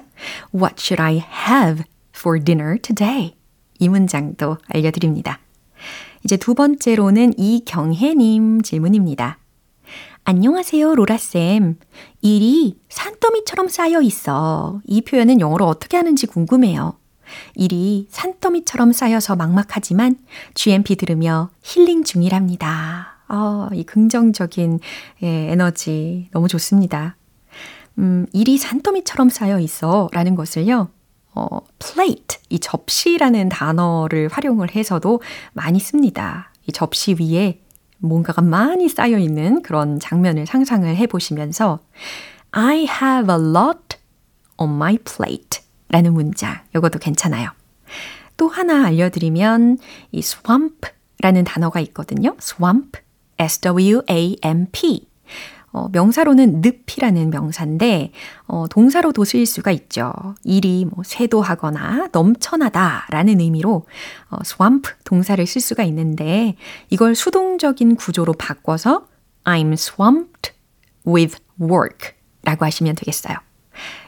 What 0.54 0.76
should 0.78 1.00
I 1.00 1.16
have 1.16 1.84
for 2.16 2.42
dinner 2.42 2.78
today? 2.80 3.34
이 3.78 3.88
문장도 3.88 4.58
알려드립니다. 4.68 5.38
이제 6.24 6.36
두 6.36 6.54
번째로는 6.54 7.38
이경혜님 7.38 8.62
질문입니다. 8.62 9.38
안녕하세요, 10.24 10.94
로라쌤. 10.94 11.78
일이 12.20 12.78
산더미처럼 12.88 13.68
쌓여 13.68 14.02
있어. 14.02 14.80
이 14.84 15.00
표현은 15.00 15.40
영어로 15.40 15.64
어떻게 15.64 15.96
하는지 15.96 16.26
궁금해요. 16.26 16.98
일이 17.54 18.08
산더미처럼 18.10 18.92
쌓여서 18.92 19.36
막막하지만 19.36 20.16
GMP 20.54 20.96
들으며 20.96 21.50
힐링 21.62 22.04
중이랍니다. 22.04 23.17
어, 23.28 23.68
이 23.72 23.84
긍정적인 23.84 24.80
예, 25.22 25.26
에너지 25.26 26.28
너무 26.32 26.48
좋습니다. 26.48 27.16
음, 27.98 28.26
일이 28.32 28.58
산더미처럼 28.58 29.28
쌓여 29.28 29.58
있어 29.58 30.08
라는 30.12 30.34
것을요, 30.34 30.88
어, 31.34 31.60
plate, 31.78 32.38
이 32.48 32.58
접시라는 32.58 33.48
단어를 33.48 34.28
활용을 34.28 34.74
해서도 34.74 35.20
많이 35.52 35.78
씁니다. 35.80 36.52
이 36.66 36.72
접시 36.72 37.16
위에 37.18 37.60
뭔가가 37.98 38.42
많이 38.42 38.88
쌓여 38.88 39.18
있는 39.18 39.62
그런 39.62 39.98
장면을 39.98 40.46
상상을 40.46 40.94
해 40.94 41.06
보시면서 41.06 41.80
I 42.52 42.86
have 42.88 43.34
a 43.34 43.40
lot 43.40 43.98
on 44.56 44.74
my 44.74 44.98
plate 44.98 45.60
라는 45.88 46.14
문장. 46.14 46.60
이것도 46.74 46.98
괜찮아요. 46.98 47.50
또 48.36 48.48
하나 48.48 48.86
알려드리면 48.86 49.78
이 50.12 50.18
swamp 50.20 50.88
라는 51.20 51.44
단어가 51.44 51.80
있거든요. 51.80 52.36
swamp, 52.40 53.00
S-W-A-M-P. 53.38 55.08
어, 55.70 55.88
명사로는 55.92 56.62
늪이라는 56.62 57.30
명사인데 57.30 58.12
어, 58.46 58.66
동사로도 58.70 59.24
쓰일 59.24 59.44
수가 59.44 59.70
있죠. 59.72 60.12
일이 60.42 60.86
뭐 60.90 61.04
쇄도하거나 61.04 62.08
넘쳐나다라는 62.10 63.40
의미로 63.40 63.86
어, 64.30 64.38
swamp 64.44 64.90
동사를 65.04 65.46
쓸 65.46 65.60
수가 65.60 65.84
있는데 65.84 66.56
이걸 66.88 67.14
수동적인 67.14 67.96
구조로 67.96 68.32
바꿔서 68.32 69.06
I'm 69.44 69.74
swamped 69.74 70.52
with 71.06 71.36
work라고 71.60 72.64
하시면 72.64 72.94
되겠어요. 72.94 73.36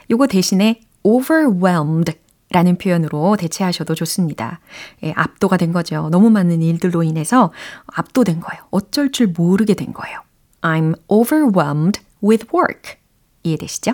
요거 0.09 0.27
대신에 0.27 0.81
overwhelmed 1.03 2.13
라는 2.51 2.77
표현으로 2.77 3.37
대체하셔도 3.37 3.95
좋습니다. 3.95 4.59
예, 5.03 5.13
압도가 5.15 5.57
된 5.57 5.71
거죠. 5.71 6.09
너무 6.11 6.29
많은 6.29 6.61
일들로 6.61 7.03
인해서 7.03 7.51
압도된 7.87 8.41
거예요. 8.41 8.63
어쩔 8.71 9.11
줄 9.11 9.27
모르게 9.27 9.73
된 9.73 9.93
거예요. 9.93 10.19
I'm 10.61 10.95
overwhelmed 11.07 12.01
with 12.23 12.47
work. 12.53 12.97
이해되시죠? 13.43 13.93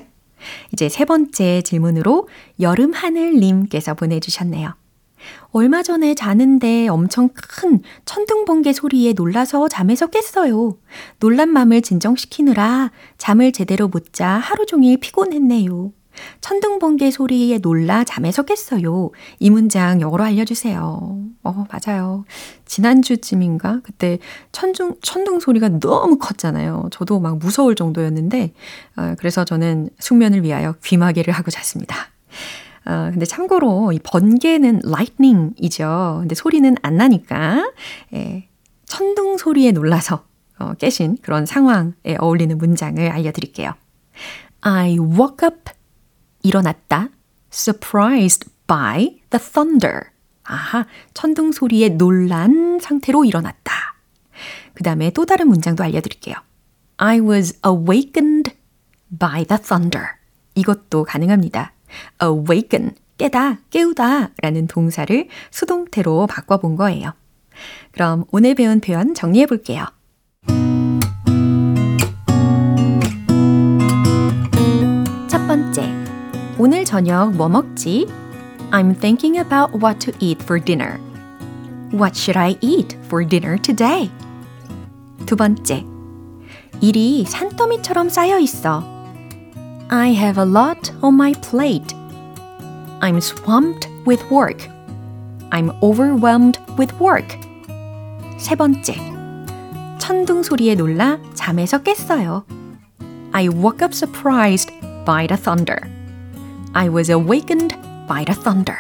이제 0.74 0.90
세 0.90 1.06
번째 1.06 1.62
질문으로 1.62 2.28
여름 2.60 2.94
하늘님께서 2.94 3.94
보내주셨네요. 3.94 4.74
얼마 5.52 5.82
전에 5.84 6.14
자는데 6.14 6.88
엄청 6.88 7.30
큰 7.34 7.82
천둥번개 8.06 8.72
소리에 8.74 9.14
놀라서 9.14 9.68
잠에서 9.68 10.08
깼어요. 10.08 10.78
놀란 11.20 11.50
맘을 11.50 11.82
진정시키느라 11.82 12.92
잠을 13.18 13.52
제대로 13.52 13.88
못 13.88 14.14
자 14.14 14.30
하루 14.30 14.66
종일 14.66 15.00
피곤했네요. 15.00 15.92
천둥 16.42 16.80
번개 16.80 17.12
소리에 17.12 17.60
놀라 17.60 18.04
잠에서 18.04 18.44
깼어요. 18.44 19.12
이 19.40 19.50
문장 19.50 20.02
영어로 20.02 20.24
알려주세요. 20.24 21.20
어, 21.44 21.66
맞아요. 21.72 22.26
지난주쯤인가? 22.66 23.82
그때 23.84 24.20
천둥, 24.52 24.96
천둥 25.02 25.40
소리가 25.40 25.80
너무 25.80 26.18
컸잖아요. 26.18 26.90
저도 26.92 27.20
막 27.20 27.38
무서울 27.38 27.76
정도였는데, 27.76 28.54
어, 28.98 29.16
그래서 29.18 29.46
저는 29.46 29.90
숙면을 30.00 30.44
위하여 30.44 30.74
귀마개를 30.84 31.34
하고 31.34 31.52
잤습니다. 31.52 31.96
어, 32.86 33.10
근데 33.12 33.26
참고로 33.26 33.92
이 33.92 34.00
번개는 34.04 34.82
lightning이죠. 34.86 36.18
근데 36.22 36.36
소리는 36.36 36.76
안 36.82 36.98
나니까, 36.98 37.72
예, 38.14 38.48
천둥 38.86 39.38
소리에 39.38 39.72
놀라서 39.72 40.24
어, 40.60 40.74
깨신 40.74 41.18
그런 41.22 41.46
상황에 41.46 42.16
어울리는 42.18 42.58
문장을 42.58 43.00
알려드릴게요. 43.12 43.74
I 44.62 44.98
woke 44.98 45.48
up 45.48 45.72
일어났다. 46.44 47.10
surprised 47.52 48.50
by 48.68 49.20
the 49.30 49.40
thunder. 49.40 50.02
아하, 50.44 50.86
천둥 51.14 51.52
소리에 51.52 51.90
놀란 51.90 52.80
상태로 52.80 53.26
일어났다. 53.26 53.96
그 54.74 54.84
다음에 54.84 55.10
또 55.12 55.26
다른 55.26 55.48
문장도 55.48 55.84
알려드릴게요. 55.84 56.36
I 56.98 57.20
was 57.20 57.60
awakened 57.66 58.56
by 59.20 59.46
the 59.46 59.62
thunder. 59.62 60.08
이것도 60.56 61.04
가능합니다. 61.04 61.74
awaken, 62.22 62.96
깨다, 63.18 63.60
깨우다 63.70 64.32
라는 64.42 64.68
동사를 64.68 65.28
수동태로 65.52 66.28
바꿔본 66.28 66.76
거예요. 66.76 67.14
그럼 67.92 68.26
오늘 68.32 68.56
배운 68.56 68.80
표현 68.80 69.14
정리해 69.14 69.46
볼게요. 69.46 69.86
오늘 76.67 76.85
저녁 76.85 77.33
뭐 77.35 77.49
먹지? 77.49 78.07
I'm 78.71 78.95
thinking 78.99 79.39
about 79.39 79.75
what 79.75 79.99
to 80.01 80.13
eat 80.19 80.43
for 80.43 80.63
dinner. 80.63 80.99
What 81.93 82.17
should 82.17 82.39
I 82.39 82.57
eat 82.61 82.97
for 83.05 83.27
dinner 83.27 83.59
today? 83.59 84.11
두 85.27 85.37
번째. 85.37 85.85
일이 86.81 87.25
산더미처럼 87.27 88.09
쌓여 88.09 88.39
있어. 88.39 88.83
I 89.89 90.15
have 90.15 90.43
a 90.43 90.49
lot 90.49 90.93
on 91.03 91.15
my 91.15 91.33
plate. 91.43 91.95
I'm 93.01 93.21
swamped 93.21 93.89
with 94.07 94.25
work. 94.31 94.69
I'm 95.51 95.71
overwhelmed 95.83 96.59
with 96.79 96.95
work. 96.99 97.39
세 98.39 98.55
번째. 98.55 98.95
천둥 99.99 100.43
소리에 100.43 100.75
놀라 100.75 101.19
잠에서 101.35 101.83
깼어요. 101.83 102.45
I 103.33 103.49
woke 103.49 103.85
up 103.85 103.95
surprised 103.95 104.73
by 105.05 105.27
the 105.27 105.37
thunder. 105.37 105.96
I 106.78 106.90
was 106.90 107.12
awakened 107.12 107.76
by 108.08 108.24
the 108.24 108.40
thunder. 108.40 108.78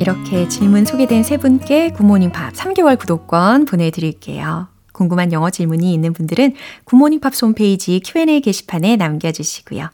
이렇게 0.00 0.48
질문 0.48 0.84
소개된 0.84 1.22
세 1.22 1.36
분께 1.36 1.92
굿모닝 1.92 2.32
팝 2.32 2.52
3개월 2.54 2.98
구독권 2.98 3.66
보내드릴게요. 3.66 4.66
궁금한 4.92 5.32
영어 5.32 5.48
질문이 5.48 5.94
있는 5.94 6.12
분들은 6.12 6.54
굿모닝 6.86 7.20
팝 7.20 7.32
홈페이지 7.40 8.00
Q&A 8.04 8.40
게시판에 8.40 8.96
남겨주시고요. 8.96 9.88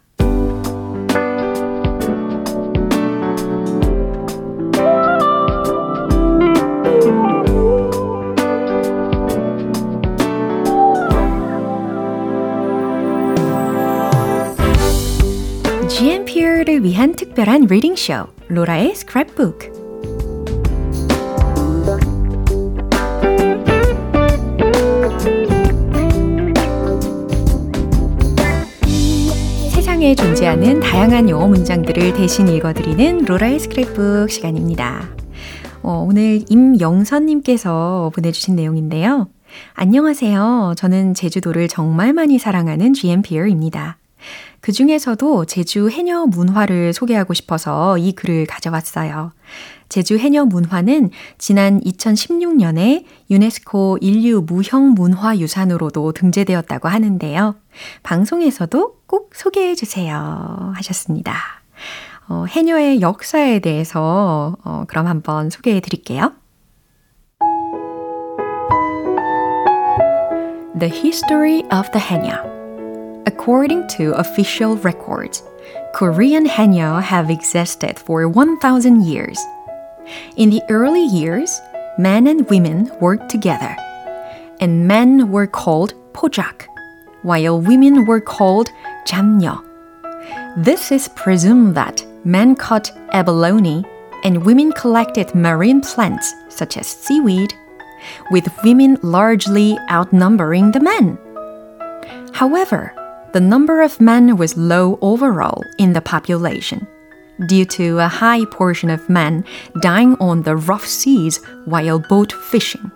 위한 17.03 17.17
특별한 17.17 17.63
reading 17.63 17.97
쇼 17.97 18.29
로라의 18.47 18.93
스크랩북 18.93 19.73
세상에 29.73 30.15
존재하는 30.15 30.79
다양한 30.79 31.29
영어 31.29 31.49
문장들을 31.49 32.15
대신 32.15 32.47
읽어드리는 32.47 33.25
로라의 33.25 33.59
스크랩북 33.59 34.31
시간입니다. 34.31 35.09
어, 35.83 36.07
오늘 36.09 36.45
임영선님께서 36.49 38.13
보내주신 38.15 38.55
내용인데요. 38.55 39.29
안녕하세요. 39.75 40.75
저는 40.77 41.15
제주도를 41.15 41.67
정말 41.67 42.13
많이 42.13 42.39
사랑하는 42.39 42.95
GMPR입니다. 42.95 43.99
그 44.61 44.73
중에서도 44.73 45.45
제주 45.47 45.89
해녀 45.89 46.25
문화를 46.27 46.93
소개하고 46.93 47.35
싶어서 47.35 47.99
이 47.99 48.13
글을 48.13 48.47
가져왔어요. 48.47 49.33
제주 49.89 50.17
해녀 50.17 50.45
문화는 50.45 51.11
지난 51.37 51.81
2016년에 51.81 53.05
유네스코 53.31 53.99
인류 54.01 54.41
무형 54.41 54.95
문화 54.95 55.37
유산으로도 55.37 56.13
등재되었다고 56.13 56.89
하는데요. 56.89 57.57
방송에서도 58.03 58.97
꼭 59.07 59.33
소개해 59.35 59.75
주세요. 59.75 60.73
하셨습니다. 60.77 61.35
어, 62.29 62.47
해녀의 62.49 63.03
역사에 63.03 63.59
대해서 63.59 64.57
어, 64.65 64.85
그럼 64.87 65.09
한번 65.09 65.51
소개해 65.51 65.81
드릴게요. 65.81 66.33
The 70.79 70.91
History 70.91 71.65
of 71.71 71.91
the 71.93 72.01
Haenya 72.01 72.62
According 73.25 73.87
to 73.89 74.15
official 74.15 74.77
records, 74.79 75.43
Korean 75.95 76.45
haenyeo 76.47 77.01
have 77.01 77.31
existed 77.31 77.99
for 77.99 78.29
1,000 78.29 79.05
years. 79.05 79.39
In 80.37 80.51
the 80.51 80.63
early 80.69 81.05
years, 81.05 81.61
men 81.99 82.27
and 82.27 82.49
women 82.51 82.91
worked 83.01 83.29
together, 83.29 83.77
and 84.61 84.89
men 84.89 85.31
were 85.31 85.47
called 85.47 85.95
pojak, 86.13 86.67
while 87.23 87.61
women 87.61 88.07
were 88.07 88.21
called 88.21 88.71
jamnyo. 89.07 89.63
This 90.57 90.91
is 90.91 91.09
presumed 91.09 91.77
that 91.77 92.05
men 92.25 92.57
cut 92.57 92.91
abalone 93.13 93.85
and 94.25 94.45
women 94.45 94.73
collected 94.73 95.35
marine 95.35 95.81
plants 95.81 96.35
such 96.49 96.77
as 96.77 96.87
seaweed, 96.87 97.55
with 98.31 98.49
women 98.65 98.99
largely 99.03 99.79
outnumbering 99.91 100.73
the 100.73 100.81
men. 100.81 101.19
However, 102.33 102.93
the 103.33 103.41
number 103.41 103.83
of 103.83 104.01
men 104.01 104.37
was 104.37 104.57
low 104.57 104.99
overall 105.01 105.63
in 105.79 105.93
the 105.93 106.01
population 106.01 106.87
due 107.47 107.65
to 107.65 107.99
a 107.99 108.09
high 108.09 108.45
portion 108.47 108.91
of 108.91 109.09
men 109.09 109.45
dying 109.81 110.17
on 110.21 110.43
the 110.43 110.57
rough 110.57 110.87
seas 110.87 111.43
while 111.65 111.99
boat 111.99 112.33
fishing. 112.33 112.91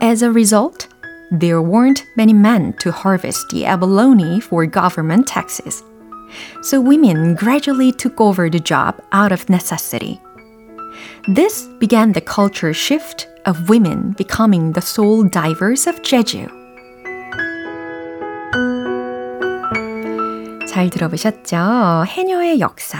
As 0.00 0.22
a 0.22 0.32
result, 0.32 0.88
there 1.30 1.62
weren't 1.62 2.04
many 2.16 2.32
men 2.32 2.74
to 2.80 2.92
harvest 2.92 3.48
the 3.50 3.64
abalone 3.64 4.40
for 4.40 4.66
government 4.66 5.26
taxes. 5.26 5.82
So 6.62 6.80
women 6.80 7.34
gradually 7.34 7.92
took 7.92 8.20
over 8.20 8.50
the 8.50 8.60
job 8.60 9.00
out 9.12 9.32
of 9.32 9.48
necessity. 9.48 10.20
This 11.28 11.66
began 11.78 12.12
the 12.12 12.20
culture 12.20 12.74
shift 12.74 13.28
of 13.46 13.68
women 13.68 14.12
becoming 14.12 14.72
the 14.72 14.80
sole 14.80 15.24
divers 15.24 15.86
of 15.86 16.02
Jeju. 16.02 16.57
잘 20.78 20.90
들어보셨죠? 20.90 22.04
해녀의 22.06 22.60
역사 22.60 22.98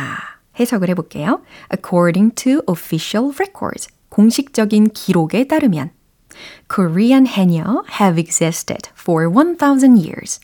해석을 0.58 0.88
해볼게요. 0.88 1.42
According 1.72 2.34
to 2.34 2.60
official 2.68 3.32
records, 3.32 3.88
공식적인 4.08 4.88
기록에 4.88 5.46
따르면 5.46 5.90
Korean 6.68 7.28
해녀 7.28 7.84
have 8.00 8.20
existed 8.20 8.90
for 9.00 9.30
1,000 9.30 9.96
years. 9.96 10.40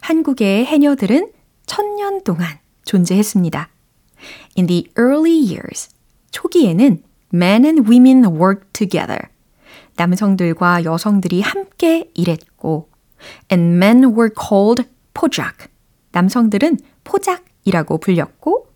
한국의 0.00 0.64
해녀들은 0.64 1.30
천년 1.66 2.24
동안 2.24 2.58
존재했습니다. 2.84 3.68
In 4.58 4.66
the 4.66 4.88
early 4.98 5.30
years, 5.30 5.90
초기에는 6.32 7.04
men 7.32 7.64
and 7.64 7.88
women 7.88 8.24
worked 8.36 8.72
together. 8.72 9.28
남성들과 9.94 10.82
여성들이 10.82 11.40
함께 11.40 12.10
일했고, 12.14 12.88
and 13.48 13.76
men 13.76 14.06
were 14.06 14.30
called 14.36 14.82
포작. 15.14 15.72
남성들은 16.14 16.78
포작이라고 17.04 17.98
불렸고, 17.98 18.68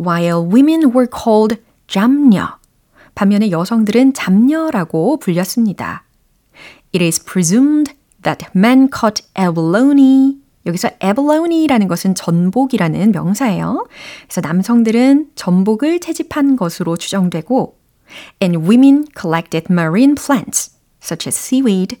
while 0.00 0.48
women 0.48 0.84
were 0.86 1.08
called 1.12 1.60
잠녀. 1.86 2.58
반면에 3.14 3.50
여성들은 3.50 4.14
잠녀라고 4.14 5.18
불렸습니다. 5.18 6.04
It 6.94 7.04
is 7.04 7.22
presumed 7.22 7.92
that 8.22 8.46
men 8.54 8.88
caught 8.88 9.24
abalone. 9.38 10.38
여기서 10.64 10.90
abalone라는 11.02 11.88
것은 11.88 12.14
전복이라는 12.14 13.12
명사예요. 13.12 13.86
그래서 14.24 14.40
남성들은 14.40 15.30
전복을 15.34 16.00
채집한 16.00 16.56
것으로 16.56 16.96
추정되고 16.96 17.78
and 18.42 18.58
women 18.58 19.04
collected 19.18 19.66
marine 19.70 20.14
plants 20.14 20.72
such 21.02 21.28
as 21.28 21.38
seaweed. 21.38 21.98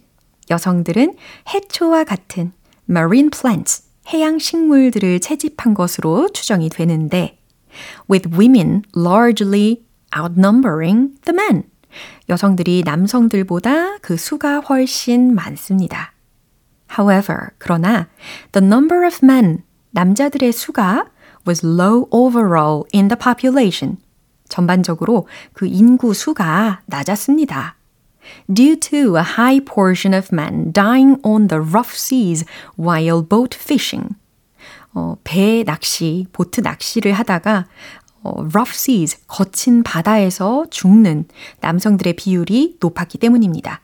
여성들은 0.50 1.16
해초와 1.48 2.04
같은 2.04 2.52
marine 2.88 3.30
plants, 3.30 3.85
해양 4.08 4.38
식물들을 4.38 5.20
채집한 5.20 5.74
것으로 5.74 6.28
추정이 6.32 6.68
되는데 6.68 7.38
with 8.10 8.30
women 8.32 8.82
largely 8.96 9.82
outnumbering 10.16 11.14
the 11.24 11.36
men. 11.36 11.64
여성들이 12.28 12.82
남성들보다 12.84 13.98
그 13.98 14.16
수가 14.16 14.60
훨씬 14.60 15.34
많습니다. 15.34 16.12
However, 16.98 17.50
그러나 17.58 18.08
the 18.52 18.64
number 18.64 19.06
of 19.06 19.18
men, 19.22 19.62
남자들의 19.90 20.52
수가 20.52 21.06
was 21.46 21.64
low 21.64 22.06
overall 22.10 22.84
in 22.94 23.08
the 23.08 23.18
population. 23.18 23.98
전반적으로 24.48 25.26
그 25.52 25.66
인구 25.66 26.14
수가 26.14 26.82
낮았습니다. 26.86 27.75
Due 28.52 28.76
to 28.76 29.16
a 29.16 29.22
high 29.22 29.60
portion 29.60 30.14
of 30.14 30.32
men 30.32 30.72
dying 30.72 31.20
on 31.22 31.48
the 31.48 31.60
rough 31.60 31.94
seas 31.94 32.44
while 32.76 33.22
boat 33.22 33.54
fishing. 33.54 34.14
어, 34.94 35.16
배 35.24 35.62
낚시, 35.64 36.26
보트 36.32 36.60
낚시를 36.60 37.12
하다가 37.12 37.66
어, 38.22 38.48
rough 38.54 38.72
seas, 38.74 39.18
거친 39.28 39.82
바다에서 39.82 40.64
죽는 40.70 41.26
남성들의 41.60 42.14
비율이 42.14 42.78
높았기 42.80 43.18
때문입니다. 43.18 43.82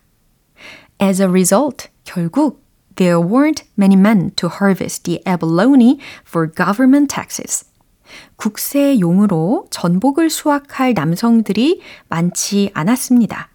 As 1.01 1.20
a 1.20 1.28
result, 1.28 1.88
결국 2.05 2.62
there 2.97 3.20
weren't 3.20 3.64
many 3.76 3.95
men 3.95 4.30
to 4.36 4.49
harvest 4.49 5.05
the 5.05 5.20
abalone 5.26 5.99
for 6.26 6.51
government 6.51 7.14
taxes. 7.14 7.66
국세용으로 8.36 9.66
전복을 9.70 10.28
수확할 10.30 10.95
남성들이 10.95 11.80
많지 12.09 12.70
않았습니다. 12.74 13.51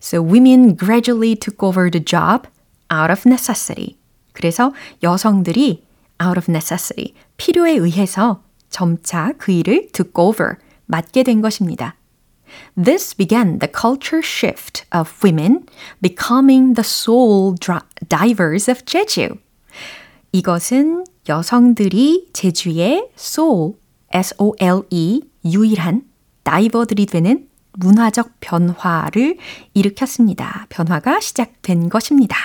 So 0.00 0.22
women 0.22 0.76
gradually 0.76 1.36
took 1.36 1.62
over 1.62 1.90
the 1.90 2.04
job 2.04 2.46
out 2.92 3.10
of 3.10 3.22
necessity. 3.26 3.96
그래서 4.32 4.72
여성들이 5.02 5.82
out 6.22 6.38
of 6.38 6.50
necessity, 6.50 7.14
필요에 7.36 7.72
의해서 7.72 8.42
점차 8.70 9.32
그 9.38 9.52
일을 9.52 9.88
took 9.92 10.12
over, 10.16 10.56
맡게 10.86 11.22
된 11.22 11.40
것입니다. 11.40 11.96
This 12.76 13.14
began 13.14 13.58
the 13.58 13.70
culture 13.70 14.22
shift 14.22 14.84
of 14.94 15.12
women 15.22 15.66
becoming 16.00 16.74
the 16.74 16.84
sole 16.84 17.54
divers 18.08 18.70
of 18.70 18.84
Jeju. 18.84 19.38
이것은 20.32 21.04
여성들이 21.28 22.28
제주의 22.32 23.08
soul, 23.18 23.74
S-O-L-E, 24.12 25.22
유일한 25.44 26.02
다이버들이 26.44 27.06
되는 27.06 27.48
문화적 27.81 28.39
변화를 28.39 29.37
일으켰습니다. 29.73 30.67
변화가 30.69 31.19
시작된 31.19 31.89
것입니다. 31.89 32.37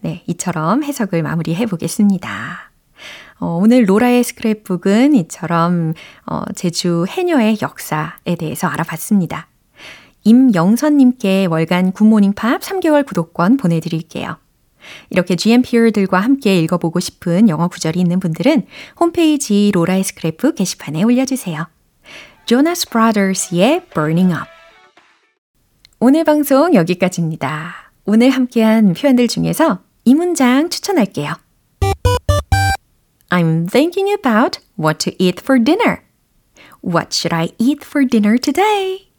네, 0.00 0.22
이처럼 0.26 0.82
해석을 0.82 1.22
마무리해 1.22 1.66
보겠습니다. 1.66 2.70
어, 3.38 3.58
오늘 3.62 3.88
로라의 3.88 4.22
스크랩북은 4.22 5.16
이처럼 5.16 5.94
어, 6.26 6.42
제주 6.54 7.06
해녀의 7.08 7.58
역사에 7.62 8.36
대해서 8.38 8.66
알아봤습니다. 8.68 9.48
임영선님께 10.24 11.46
월간 11.46 11.92
굿모닝 11.92 12.34
팝 12.34 12.60
3개월 12.60 13.06
구독권 13.06 13.56
보내드릴게요. 13.56 14.36
이렇게 15.10 15.36
GMPR들과 15.36 16.20
함께 16.20 16.58
읽어보고 16.60 17.00
싶은 17.00 17.48
영어 17.48 17.68
구절이 17.68 17.98
있는 17.98 18.20
분들은 18.20 18.66
홈페이지 18.98 19.70
로라의 19.72 20.02
스크랩북 20.04 20.56
게시판에 20.56 21.02
올려주세요. 21.02 21.66
조나스 22.46 22.90
브라더스의 22.90 23.86
Burning 23.94 24.32
Up 24.32 24.59
오늘 26.02 26.24
방송 26.24 26.72
여기까지입니다. 26.72 27.92
오늘 28.06 28.30
함께한 28.30 28.94
표현들 28.94 29.28
중에서 29.28 29.80
이 30.06 30.14
문장 30.14 30.70
추천할게요. 30.70 31.34
I'm 33.28 33.70
thinking 33.70 34.10
about 34.10 34.60
what 34.82 34.98
to 35.00 35.12
eat 35.18 35.42
for 35.42 35.62
dinner. 35.62 35.98
What 36.82 37.08
should 37.12 37.34
I 37.34 37.50
eat 37.58 37.84
for 37.84 38.08
dinner 38.08 38.38
today? 38.38 39.10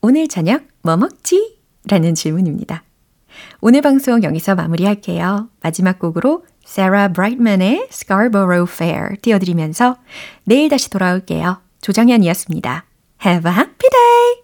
오늘 0.00 0.26
저녁 0.26 0.64
뭐 0.82 0.96
먹지? 0.96 1.58
라는 1.88 2.16
질문입니다. 2.16 2.82
오늘 3.60 3.80
방송 3.80 4.24
여기서 4.24 4.56
마무리할게요. 4.56 5.48
마지막 5.60 6.00
곡으로 6.00 6.44
Sarah 6.66 7.12
Brightman의 7.12 7.86
Scarborough 7.88 8.68
Fair 8.68 9.16
띄워드리면서 9.22 9.96
내일 10.42 10.70
다시 10.70 10.90
돌아올게요. 10.90 11.62
조정현이었습니다. 11.82 12.84
Have 13.24 13.48
a 13.48 13.56
happy 13.56 13.88
day! 13.88 14.40